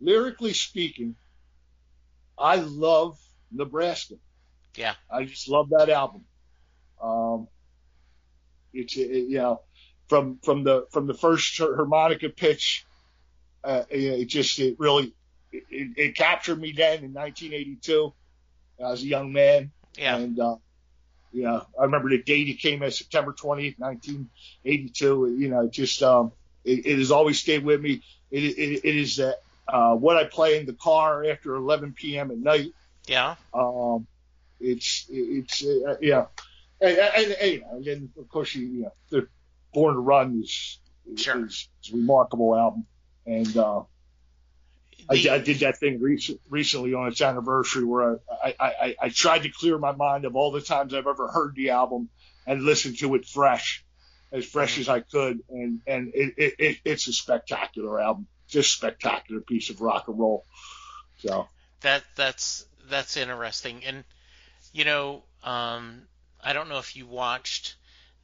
[0.00, 1.14] lyrically speaking,
[2.36, 3.18] I love
[3.52, 4.14] Nebraska.
[4.74, 4.94] Yeah.
[5.08, 6.24] I just love that album.
[7.00, 7.46] Um,
[8.72, 9.62] it's it, you know
[10.10, 12.84] from from the from the first harmonica pitch,
[13.62, 15.14] uh, it just it really
[15.52, 18.12] it, it, it captured me then in 1982.
[18.80, 19.70] I was a young man.
[19.96, 20.16] Yeah.
[20.16, 20.56] And, uh,
[21.32, 25.36] you know, I remember the date he came as September 20th, 1982.
[25.38, 26.32] You know, just, um,
[26.64, 28.02] it, it has always stayed with me.
[28.30, 29.36] It, it, it is that,
[29.68, 32.30] uh, what I play in the car after 11 p.m.
[32.30, 32.72] at night.
[33.06, 33.36] Yeah.
[33.54, 34.06] Um,
[34.58, 36.26] it's, it's, uh, yeah.
[36.80, 39.28] And, and, and, you know, and of course you, you know, the
[39.72, 40.78] Born to Run is,
[41.16, 41.44] Sure.
[41.46, 42.86] is, is a remarkable album.
[43.26, 43.82] And, uh,
[45.08, 48.96] I, The- I did that thing rec- recently on its anniversary where I, I, I,
[49.02, 52.08] I tried to clear my mind of all the times I've ever heard the album
[52.46, 53.84] and listened to it fresh.
[54.32, 54.80] as fresh Mhm.
[54.82, 59.70] as I could, and and it, it, it it's a spectacular album, just spectacular piece
[59.70, 60.44] of rock and roll.
[61.18, 61.48] So
[61.80, 64.04] That that's that's interesting, and
[64.72, 66.02] you know, um,
[66.40, 67.74] I don't know if you watched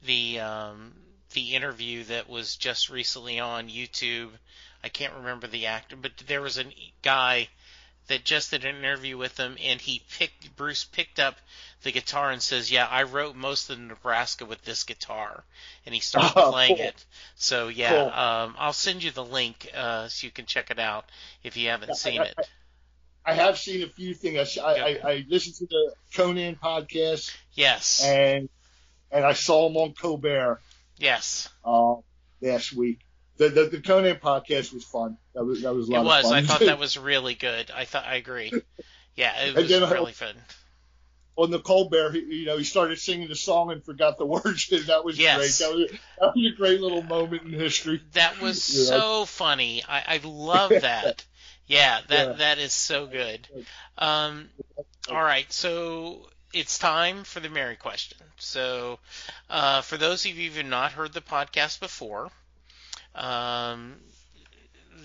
[0.05, 0.93] the um,
[1.37, 4.29] the interview that was just recently on YouTube.
[4.83, 6.63] I can't remember the actor, but there was a
[7.03, 7.47] guy
[8.07, 11.35] that just did an interview with him, and he picked Bruce picked up
[11.83, 15.43] the guitar and says, "Yeah, I wrote most of Nebraska with this guitar,"
[15.85, 16.85] and he started Oh, playing cool.
[16.87, 17.05] it.
[17.35, 18.07] So yeah, Cool.
[18.09, 21.05] um, I'll send you the link uh, so you can check it out
[21.43, 22.35] if you haven't seen it.
[23.23, 24.57] I have seen a few things.
[24.57, 28.49] I, I, I, I listened to the Conan podcast, Yes, and
[29.11, 30.61] and I saw him on Colbert
[30.97, 31.49] yes.
[31.65, 31.95] uh,
[32.41, 32.99] last week.
[33.37, 35.17] The, the the Conan podcast was fun.
[35.35, 36.25] That was that was a lot It was.
[36.25, 36.37] of fun.
[36.37, 37.69] I thought that was really good.
[37.69, 38.51] I thought I agree.
[39.15, 40.33] Yeah, it was then really fun.
[41.35, 44.69] on the Colbert, he, you know, he started singing the song and forgot the words.
[44.87, 45.37] That was Yes.
[45.59, 45.67] great.
[45.67, 48.01] That was, that was a great little moment in history.
[48.13, 48.99] That was You know?
[48.99, 49.83] so funny.
[49.87, 51.23] I, I love that.
[51.67, 52.33] Yeah, that Yeah.
[52.33, 53.47] that is so good.
[53.99, 54.49] Um,
[55.11, 58.17] all right, so it's time for the Mary question.
[58.37, 58.99] So,
[59.49, 62.29] uh, for those of you who have not heard the podcast before,
[63.15, 63.95] um,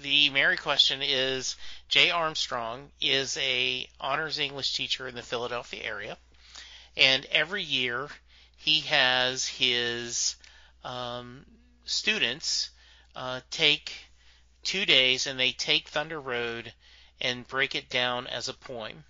[0.02, 1.56] the Mary question is:
[1.88, 6.16] Jay Armstrong is a honors English teacher in the Philadelphia area,
[6.96, 8.08] and every year
[8.56, 10.36] he has his
[10.84, 11.44] um,
[11.84, 12.70] students
[13.16, 13.92] uh, take
[14.62, 16.72] two days and they take Thunder Road
[17.20, 19.04] and break it down as a poem.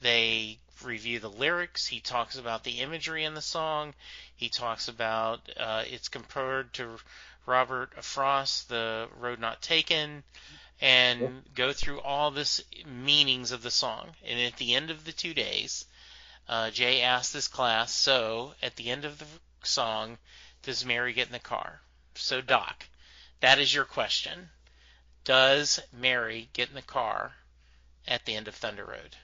[0.00, 1.86] They review the lyrics.
[1.86, 3.94] He talks about the imagery in the song.
[4.34, 6.98] He talks about uh, it's compared to
[7.46, 10.22] Robert Frost, The Road Not Taken,
[10.80, 14.14] and go through all this meanings of the song.
[14.24, 15.84] And at the end of the two days,
[16.48, 19.26] uh, Jay asked his class, so at the end of the
[19.62, 20.18] song,
[20.62, 21.80] does Mary get in the car?
[22.14, 22.86] So, Doc,
[23.40, 24.50] that is your question.
[25.24, 27.34] Does Mary get in the car
[28.06, 29.16] at the end of Thunder Road?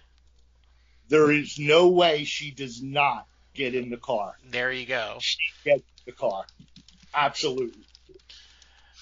[1.09, 4.34] There is no way she does not get in the car.
[4.50, 5.18] There you go.
[5.20, 6.44] She gets in the car.
[7.14, 7.82] Absolutely.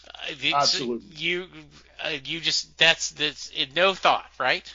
[0.07, 1.09] Uh, it's- Absolutely.
[1.17, 1.47] You,
[2.03, 4.73] uh, you just that's that's it, no thought, right?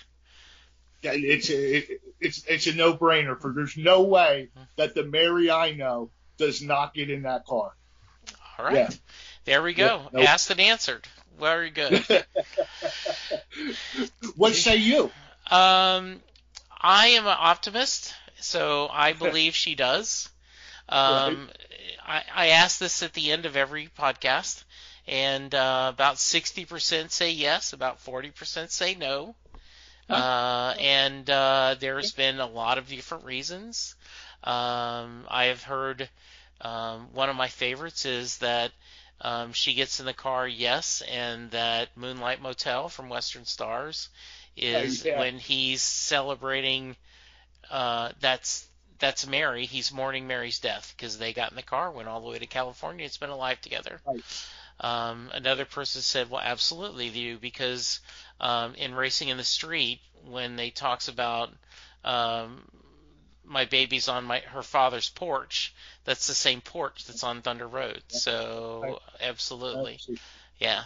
[1.01, 3.39] Yeah, It's a, it, it's it's a no brainer.
[3.39, 7.71] For there's no way that the Mary I know does not get in that car.
[8.59, 8.75] All right.
[8.75, 8.89] Yeah.
[9.45, 9.85] There we go.
[9.85, 10.29] Yeah, nope.
[10.29, 11.07] Asked and answered.
[11.39, 12.05] Very good.
[14.35, 15.09] what say you?
[15.49, 16.19] Um,
[16.81, 20.29] I am an optimist, so I believe she does.
[20.89, 21.49] Um,
[22.05, 24.63] I, I ask this at the end of every podcast,
[25.07, 29.35] and uh, about 60% say yes, about 40% say no.
[30.09, 33.95] Uh, and uh, there's been a lot of different reasons.
[34.43, 36.09] Um, I have heard
[36.61, 38.71] um, one of my favorites is that
[39.21, 44.09] um, she gets in the car, yes, and that Moonlight Motel from Western Stars
[44.55, 45.19] is Oh, yeah.
[45.19, 46.95] when he's celebrating.
[47.69, 48.67] Uh, that's
[48.99, 49.65] that's Mary.
[49.65, 52.47] He's mourning Mary's death because they got in the car, went all the way to
[52.47, 53.99] California, and spent a life together.
[54.05, 54.23] Right.
[54.79, 57.99] Um, another person said, "Well, absolutely, you," because
[58.39, 61.51] um, in Racing in the Street, when they talks about
[62.03, 62.63] um,
[63.43, 65.73] my baby's on my her father's porch,
[66.03, 68.01] that's the same porch that's on Thunder Road.
[68.07, 69.99] So Absolutely.
[70.59, 70.83] yeah.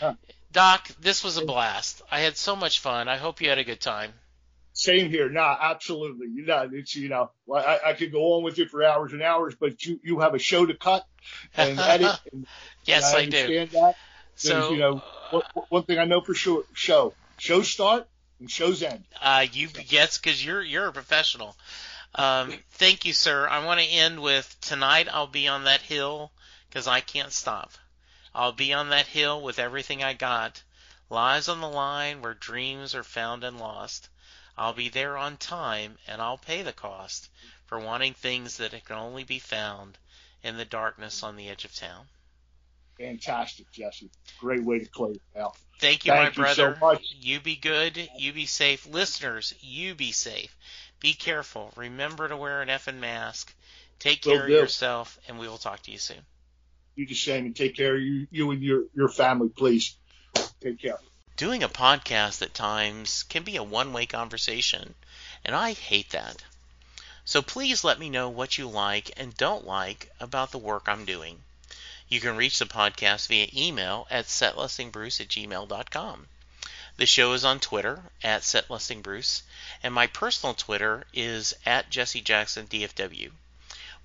[0.00, 0.14] Huh.
[0.52, 2.02] Doc, this was a blast.
[2.10, 3.08] I had so much fun.
[3.08, 4.12] I hope you had a good time.
[4.72, 5.28] Same here.
[5.28, 6.28] Nah, absolutely.
[6.28, 9.22] You know, it's you know, I, I could go on with it for hours and
[9.22, 11.04] hours, but you you have a show to cut
[11.56, 12.18] and edit.
[12.32, 12.46] And,
[12.84, 13.36] Yes, and I, do.
[13.36, 13.94] understand that.
[14.36, 18.08] So, you know, One, one thing I know for sure: show, show start
[18.40, 19.04] and shows end.
[19.20, 21.56] Uh, you yes, because you're you're a professional.
[22.14, 23.46] Um, thank you, sir.
[23.46, 25.08] I want to end with tonight.
[25.12, 26.32] I'll be on that hill
[26.68, 27.72] because I can't stop.
[28.38, 30.62] I'll be on that hill with everything I got.
[31.10, 34.08] Lies on the line where dreams are found and lost.
[34.56, 37.30] I'll be there on time and I'll pay the cost
[37.66, 39.98] for wanting things that can only be found
[40.44, 42.06] in the darkness on the edge of town.
[42.96, 44.08] Fantastic, Jesse.
[44.38, 45.56] Great way to close it out.
[45.80, 46.78] Thank you, Thank my you so brother.
[46.80, 47.16] much.
[47.18, 48.08] You be good.
[48.18, 48.86] You be safe.
[48.86, 50.56] Listeners, you be safe.
[51.00, 51.72] Be careful.
[51.74, 53.52] Remember to wear an effing mask.
[53.98, 54.54] Take Will care of do.
[54.54, 56.24] yourself, and we will talk to you soon.
[56.98, 59.94] You the same and take care of you, you and your your family, please.
[60.60, 60.98] Take care.
[61.36, 64.96] Doing a podcast at times can be a one way conversation,
[65.44, 66.42] and I hate that.
[67.24, 71.04] So please let me know what you like and don't like about the work I'm
[71.04, 71.44] doing.
[72.08, 76.26] You can reach the podcast via email at setlistingbruce at gmail.com.
[76.96, 79.42] The show is on Twitter at setlistingbruce,
[79.84, 82.68] and my personal Twitter is at jessejacksondfw.
[82.68, 83.30] DFW.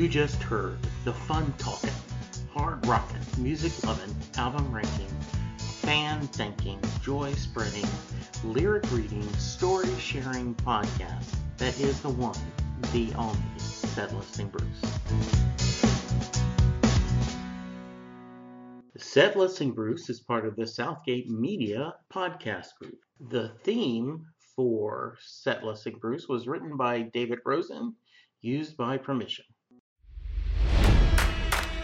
[0.00, 1.92] You just heard the fun talking,
[2.54, 5.14] hard rocking, music loving, album ranking,
[5.58, 7.84] fan thinking, joy spreading,
[8.42, 12.38] lyric reading, story sharing podcast that is the one,
[12.94, 14.80] the only Set Listing Bruce.
[18.96, 22.98] Set Listing Bruce is part of the Southgate Media podcast group.
[23.28, 24.24] The theme
[24.56, 27.94] for Set Listing Bruce was written by David Rosen,
[28.40, 29.44] used by permission.